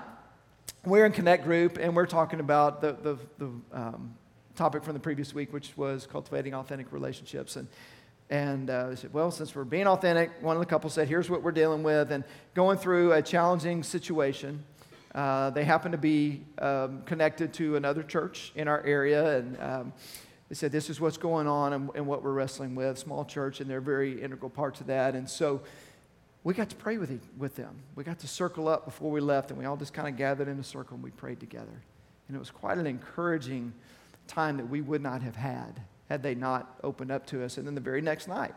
we're 0.85 1.05
in 1.05 1.11
Connect 1.11 1.43
Group 1.43 1.79
and 1.81 1.93
we're 1.93 2.05
talking 2.05 2.39
about 2.39 2.79
the, 2.79 2.93
the, 2.93 3.17
the 3.37 3.45
um, 3.73 4.16
topic 4.57 4.83
from 4.83 4.93
the 4.93 4.99
previous 4.99 5.33
week, 5.33 5.53
which 5.53 5.71
was 5.77 6.07
cultivating 6.07 6.53
authentic 6.53 6.91
relationships. 6.91 7.55
And, 7.55 7.67
and 8.29 8.69
uh, 8.69 8.95
said, 8.95 9.13
well, 9.13 9.31
since 9.31 9.55
we're 9.55 9.63
being 9.63 9.87
authentic, 9.87 10.31
one 10.41 10.57
of 10.57 10.59
the 10.59 10.65
couples 10.65 10.93
said, 10.93 11.07
here's 11.07 11.29
what 11.29 11.43
we're 11.43 11.51
dealing 11.51 11.83
with, 11.83 12.11
and 12.11 12.23
going 12.53 12.77
through 12.77 13.13
a 13.13 13.21
challenging 13.21 13.83
situation. 13.83 14.63
Uh, 15.15 15.49
they 15.51 15.63
happen 15.63 15.91
to 15.93 15.97
be 15.97 16.41
um, 16.57 17.01
connected 17.03 17.53
to 17.53 17.77
another 17.77 18.03
church 18.03 18.51
in 18.55 18.67
our 18.67 18.83
area, 18.83 19.37
and 19.37 19.61
um, 19.61 19.93
they 20.49 20.55
said, 20.55 20.71
this 20.71 20.89
is 20.89 20.99
what's 20.99 21.17
going 21.17 21.47
on 21.47 21.73
and, 21.73 21.89
and 21.95 22.05
what 22.05 22.23
we're 22.23 22.33
wrestling 22.33 22.75
with, 22.75 22.97
small 22.97 23.23
church, 23.23 23.61
and 23.61 23.69
they're 23.69 23.79
very 23.79 24.21
integral 24.21 24.49
parts 24.49 24.81
of 24.81 24.87
that. 24.87 25.15
And 25.15 25.29
so 25.29 25.61
we 26.43 26.53
got 26.53 26.69
to 26.69 26.75
pray 26.75 26.97
with, 26.97 27.19
with 27.37 27.55
them. 27.55 27.75
We 27.95 28.03
got 28.03 28.19
to 28.19 28.27
circle 28.27 28.67
up 28.67 28.85
before 28.85 29.11
we 29.11 29.21
left, 29.21 29.51
and 29.51 29.59
we 29.59 29.65
all 29.65 29.77
just 29.77 29.93
kind 29.93 30.07
of 30.07 30.17
gathered 30.17 30.47
in 30.47 30.59
a 30.59 30.63
circle 30.63 30.95
and 30.95 31.03
we 31.03 31.11
prayed 31.11 31.39
together. 31.39 31.81
And 32.27 32.35
it 32.35 32.39
was 32.39 32.51
quite 32.51 32.77
an 32.77 32.87
encouraging 32.87 33.73
time 34.27 34.57
that 34.57 34.69
we 34.69 34.81
would 34.81 35.01
not 35.01 35.21
have 35.21 35.35
had 35.35 35.81
had 36.09 36.23
they 36.23 36.35
not 36.35 36.79
opened 36.83 37.11
up 37.11 37.25
to 37.27 37.43
us. 37.43 37.57
And 37.57 37.67
then 37.67 37.75
the 37.75 37.81
very 37.81 38.01
next 38.01 38.27
night, 38.27 38.53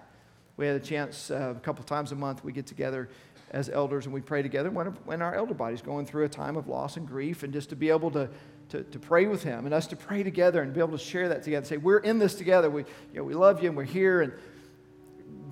we 0.56 0.66
had 0.66 0.76
a 0.76 0.80
chance 0.80 1.30
uh, 1.30 1.54
a 1.56 1.61
couple 1.61 1.85
times 1.85 2.12
a 2.12 2.14
month 2.14 2.44
we 2.44 2.52
get 2.52 2.66
together 2.66 3.09
as 3.50 3.68
elders 3.68 4.04
and 4.04 4.14
we 4.14 4.20
pray 4.20 4.42
together 4.42 4.70
when, 4.70 4.87
when 5.04 5.22
our 5.22 5.35
elder 5.35 5.54
body's 5.54 5.83
going 5.83 6.06
through 6.06 6.24
a 6.24 6.28
time 6.28 6.56
of 6.56 6.68
loss 6.68 6.96
and 6.96 7.09
grief 7.09 7.42
and 7.42 7.52
just 7.52 7.70
to 7.70 7.76
be 7.76 7.90
able 7.90 8.11
to, 8.11 8.28
to, 8.68 8.85
to 8.85 8.98
pray 8.98 9.26
with 9.26 9.42
him 9.42 9.64
and 9.64 9.74
us 9.74 9.88
to 9.88 9.96
pray 9.96 10.22
together 10.22 10.62
and 10.62 10.72
be 10.72 10.78
able 10.78 10.96
to 10.96 11.04
share 11.04 11.28
that 11.28 11.42
together 11.42 11.66
say 11.66 11.76
we're 11.76 11.98
in 11.98 12.18
this 12.18 12.35
together. 12.35 12.70
We, 12.70 12.83
you 12.83 13.18
know, 13.18 13.24
we 13.24 13.35
love 13.35 13.62
you 13.62 13.68
and 13.68 13.76
we're 13.76 13.85
here. 13.85 14.20
And 14.22 14.33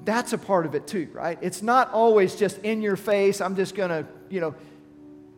that's 0.05 0.33
a 0.33 0.39
part 0.39 0.67
of 0.67 0.75
it 0.75 0.87
too 0.87 1.09
right? 1.13 1.39
It's 1.43 1.63
not 1.63 1.91
always 1.93 2.37
just 2.37 2.59
in 2.59 2.81
your 2.81 2.97
face 2.97 3.41
i'm 3.41 3.57
just 3.57 3.75
going 3.75 3.91
to 3.91 4.07
you 4.31 4.41
know. 4.41 4.55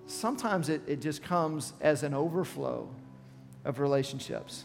Sometimes 0.06 0.68
it, 0.68 0.82
it 0.88 1.00
just 1.00 1.22
comes 1.22 1.72
as 1.80 2.02
an 2.02 2.14
overflow 2.14 2.88
of 3.64 3.78
relationships 3.78 4.64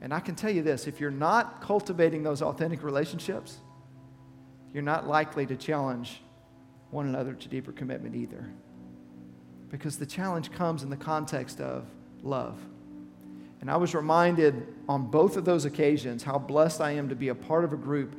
and 0.00 0.12
i 0.14 0.20
can 0.20 0.34
tell 0.34 0.50
you 0.50 0.62
this 0.62 0.86
if 0.86 1.00
you're 1.00 1.10
not 1.10 1.60
cultivating 1.60 2.22
those 2.22 2.42
authentic 2.42 2.82
relationships 2.82 3.58
you're 4.72 4.82
not 4.82 5.06
likely 5.06 5.46
to 5.46 5.56
challenge 5.56 6.20
one 6.90 7.06
another 7.06 7.34
to 7.34 7.48
deeper 7.48 7.72
commitment 7.72 8.14
either. 8.14 8.44
Because 9.68 9.98
the 9.98 10.06
challenge 10.06 10.50
comes 10.52 10.82
in 10.82 10.90
the 10.90 10.96
context 10.96 11.60
of 11.60 11.86
love. 12.22 12.58
And 13.60 13.70
I 13.70 13.76
was 13.76 13.94
reminded 13.94 14.66
on 14.88 15.06
both 15.06 15.36
of 15.36 15.44
those 15.44 15.64
occasions 15.64 16.22
how 16.22 16.38
blessed 16.38 16.80
I 16.80 16.92
am 16.92 17.08
to 17.10 17.14
be 17.14 17.28
a 17.28 17.34
part 17.34 17.64
of 17.64 17.72
a 17.72 17.76
group 17.76 18.18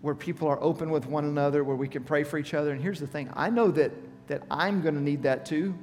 where 0.00 0.14
people 0.14 0.48
are 0.48 0.60
open 0.62 0.90
with 0.90 1.06
one 1.06 1.24
another, 1.24 1.64
where 1.64 1.76
we 1.76 1.88
can 1.88 2.04
pray 2.04 2.24
for 2.24 2.38
each 2.38 2.54
other. 2.54 2.72
And 2.72 2.80
here's 2.80 3.00
the 3.00 3.06
thing 3.06 3.30
I 3.34 3.50
know 3.50 3.70
that, 3.72 3.92
that 4.28 4.42
I'm 4.50 4.82
going 4.82 4.94
to 4.94 5.00
need 5.00 5.22
that 5.22 5.46
too. 5.46 5.74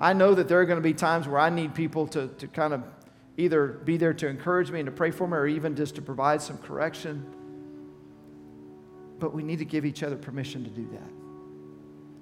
I 0.00 0.12
know 0.12 0.34
that 0.34 0.48
there 0.48 0.60
are 0.60 0.64
going 0.64 0.78
to 0.78 0.82
be 0.82 0.94
times 0.94 1.26
where 1.26 1.40
I 1.40 1.50
need 1.50 1.74
people 1.74 2.06
to, 2.08 2.28
to 2.28 2.46
kind 2.46 2.72
of 2.72 2.84
either 3.38 3.68
be 3.68 3.96
there 3.96 4.12
to 4.12 4.26
encourage 4.28 4.70
me 4.70 4.80
and 4.80 4.86
to 4.86 4.92
pray 4.92 5.10
for 5.10 5.26
me 5.26 5.36
or 5.36 5.46
even 5.46 5.74
just 5.74 5.94
to 5.94 6.02
provide 6.02 6.42
some 6.42 6.58
correction 6.58 7.24
but 9.18 9.34
we 9.34 9.42
need 9.42 9.58
to 9.58 9.64
give 9.64 9.84
each 9.84 10.02
other 10.02 10.16
permission 10.16 10.64
to 10.64 10.70
do 10.70 10.88
that. 10.92 11.10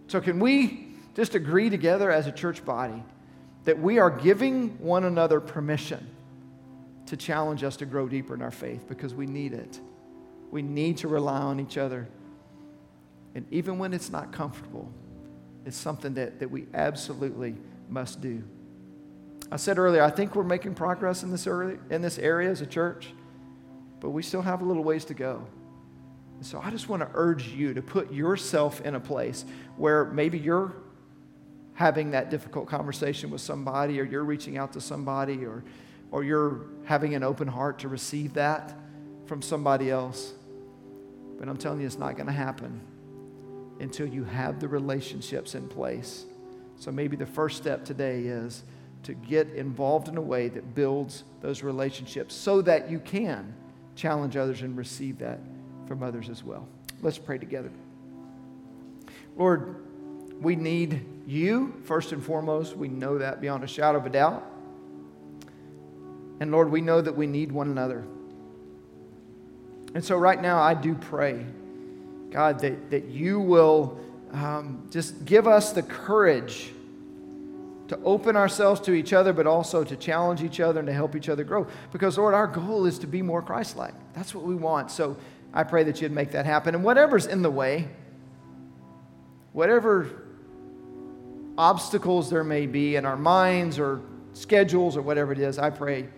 So, 0.09 0.21
can 0.21 0.39
we 0.39 0.89
just 1.15 1.35
agree 1.35 1.71
together 1.71 2.11
as 2.11 2.27
a 2.27 2.33
church 2.33 2.65
body 2.65 3.03
that 3.65 3.79
we 3.79 3.99
are 3.99 4.11
giving 4.11 4.79
one 4.79 5.05
another 5.05 5.41
permission 5.41 6.07
to 7.07 7.17
challenge 7.17 7.65
us 7.65 7.77
to 7.77 7.87
grow 7.87 8.09
deeper 8.09 8.35
in 8.35 8.43
our 8.43 8.51
faith 8.51 8.87
because 8.89 9.15
we 9.15 9.27
need 9.27 9.53
it? 9.53 9.81
We 10.51 10.63
need 10.63 10.99
to 10.99 11.09
rely 11.09 11.41
on 11.41 11.61
each 11.61 11.77
other. 11.77 12.09
And 13.35 13.47
even 13.51 13.79
when 13.79 13.93
it's 13.93 14.11
not 14.11 14.33
comfortable, 14.33 14.91
it's 15.65 15.77
something 15.77 16.15
that, 16.15 16.39
that 16.39 16.51
we 16.51 16.67
absolutely 16.73 17.57
must 17.89 18.21
do. 18.21 18.45
I 19.51 19.57
said 19.57 19.79
earlier, 19.79 20.03
I 20.03 20.11
think 20.11 20.35
we're 20.35 20.43
making 20.43 20.75
progress 20.75 21.23
in 21.23 21.31
this, 21.31 21.47
early, 21.47 21.79
in 21.91 22.03
this 22.03 22.19
area 22.19 22.51
as 22.51 22.61
a 22.61 22.67
church, 22.67 23.13
but 24.01 24.11
we 24.11 24.23
still 24.23 24.43
have 24.43 24.61
a 24.61 24.65
little 24.65 24.85
ways 24.85 25.05
to 25.07 25.15
go. 25.15 25.47
So 26.41 26.61
I 26.63 26.71
just 26.71 26.89
want 26.89 27.03
to 27.03 27.09
urge 27.15 27.49
you 27.49 27.73
to 27.75 27.83
put 27.83 28.13
yourself 28.13 28.81
in 28.83 28.95
a 28.95 29.01
place 29.01 29.45
where 29.77 30.05
maybe 30.05 30.39
you're 30.39 30.75
having 31.75 32.11
that 32.11 32.31
difficult 32.31 32.69
conversation 32.69 33.31
with 33.31 33.41
somebody, 33.41 34.01
or 34.01 34.05
you're 34.05 34.25
reaching 34.25 34.59
out 34.59 34.73
to 34.73 34.81
somebody, 34.81 35.45
or, 35.45 35.63
or 36.11 36.25
you're 36.25 36.67
having 36.85 37.15
an 37.15 37.23
open 37.23 37.49
heart 37.49 37.79
to 37.81 37.89
receive 37.89 38.35
that 38.35 38.75
from 39.27 39.43
somebody 39.43 39.91
else. 39.91 40.33
But 41.39 41.49
I'm 41.49 41.57
telling 41.57 41.81
you, 41.81 41.87
it's 41.87 41.99
not 41.99 42.17
going 42.17 42.27
to 42.27 42.33
happen 42.33 42.81
until 43.79 44.07
you 44.07 44.25
have 44.25 44.59
the 44.59 44.69
relationships 44.69 45.55
in 45.55 45.69
place. 45.69 46.25
So 46.77 46.91
maybe 46.91 47.17
the 47.17 47.27
first 47.27 47.57
step 47.59 47.85
today 47.85 48.23
is 48.23 48.63
to 49.05 49.15
get 49.15 49.49
involved 49.51 50.09
in 50.09 50.17
a 50.17 50.21
way 50.21 50.49
that 50.49 50.75
builds 50.75 51.25
those 51.41 51.63
relationships 51.63 52.35
so 52.35 52.61
that 52.63 52.91
you 52.91 52.99
can 52.99 53.55
challenge 53.95 54.37
others 54.37 54.63
and 54.63 54.77
receive 54.77 55.19
that 55.19 55.39
from 55.87 56.03
others 56.03 56.29
as 56.29 56.43
well. 56.43 56.69
Let's 57.03 57.19
pray 57.19 57.39
together. 57.39 57.71
Lord, 59.37 59.77
we 60.41 60.57
need 60.57 61.05
you 61.27 61.75
first 61.85 62.13
and 62.13 62.23
foremost. 62.23 62.77
We 62.77 62.89
know 62.89 63.19
that 63.19 63.41
beyond 63.41 63.65
a 63.65 63.67
shadow 63.67 63.99
of 63.99 64.07
a 64.07 64.11
doubt. 64.11 64.45
And 66.41 66.51
Lord, 66.51 66.71
we 66.71 66.81
know 66.81 67.01
that 67.01 67.17
we 67.17 67.27
need 67.27 67.53
one 67.53 67.71
another. 67.71 68.05
And 69.95 70.05
so 70.05 70.17
right 70.17 70.41
now, 70.41 70.61
I 70.61 70.75
do 70.75 70.95
pray, 70.95 71.47
God, 72.31 72.61
that, 72.61 72.91
that 72.91 73.07
you 73.07 73.41
will 73.41 73.99
um, 74.33 74.87
just 74.91 75.25
give 75.25 75.47
us 75.47 75.73
the 75.73 75.83
courage 75.83 76.73
to 77.89 77.99
open 78.03 78.37
ourselves 78.37 78.81
to 78.83 78.93
each 78.93 79.13
other, 79.13 79.33
but 79.33 79.47
also 79.47 79.85
to 79.85 79.97
challenge 79.97 80.43
each 80.43 80.61
other 80.61 80.81
and 80.81 80.87
to 80.87 80.93
help 80.93 81.15
each 81.15 81.29
other 81.29 81.45
grow. 81.45 81.67
Because, 81.93 82.19
Lord, 82.19 82.35
our 82.35 82.47
goal 82.47 82.87
is 82.87 82.99
to 83.01 83.07
be 83.07 83.23
more 83.23 83.43
Christ 83.43 83.77
like. 83.77 83.95
That's 84.13 84.35
what 84.35 84.45
we 84.45 84.55
want. 84.55 84.91
So 84.91 85.17
I 85.55 85.63
pray 85.63 85.85
that 85.85 86.01
you'd 86.01 86.13
make 86.13 86.33
that 86.33 86.47
happen. 86.47 86.75
And 86.75 86.83
whatever's 86.83 87.27
in 87.27 87.43
the 87.43 87.51
way, 87.51 87.89
whatever 89.53 90.09
obstacles 91.57 92.29
there 92.29 92.45
may 92.45 92.67
be 92.67 92.97
in 92.97 93.07
our 93.07 93.17
minds 93.17 93.79
or 93.79 94.03
schedules 94.33 94.97
or 94.97 95.03
whatever 95.03 95.33
it 95.33 95.39
is, 95.39 95.59
I 95.59 95.71
pray, 95.71 96.09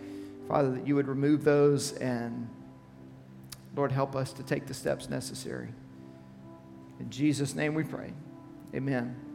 Father, 0.47 0.71
that 0.71 0.87
you 0.87 0.95
would 0.95 1.07
remove 1.07 1.43
those 1.43 1.93
and, 1.93 2.49
Lord, 3.75 3.91
help 3.91 4.15
us 4.15 4.33
to 4.33 4.43
take 4.43 4.65
the 4.65 4.73
steps 4.73 5.07
necessary. 5.07 5.69
In 6.99 7.09
Jesus' 7.09 7.55
name 7.55 7.75
we 7.75 7.83
pray. 7.83 8.11
Amen. 8.75 9.28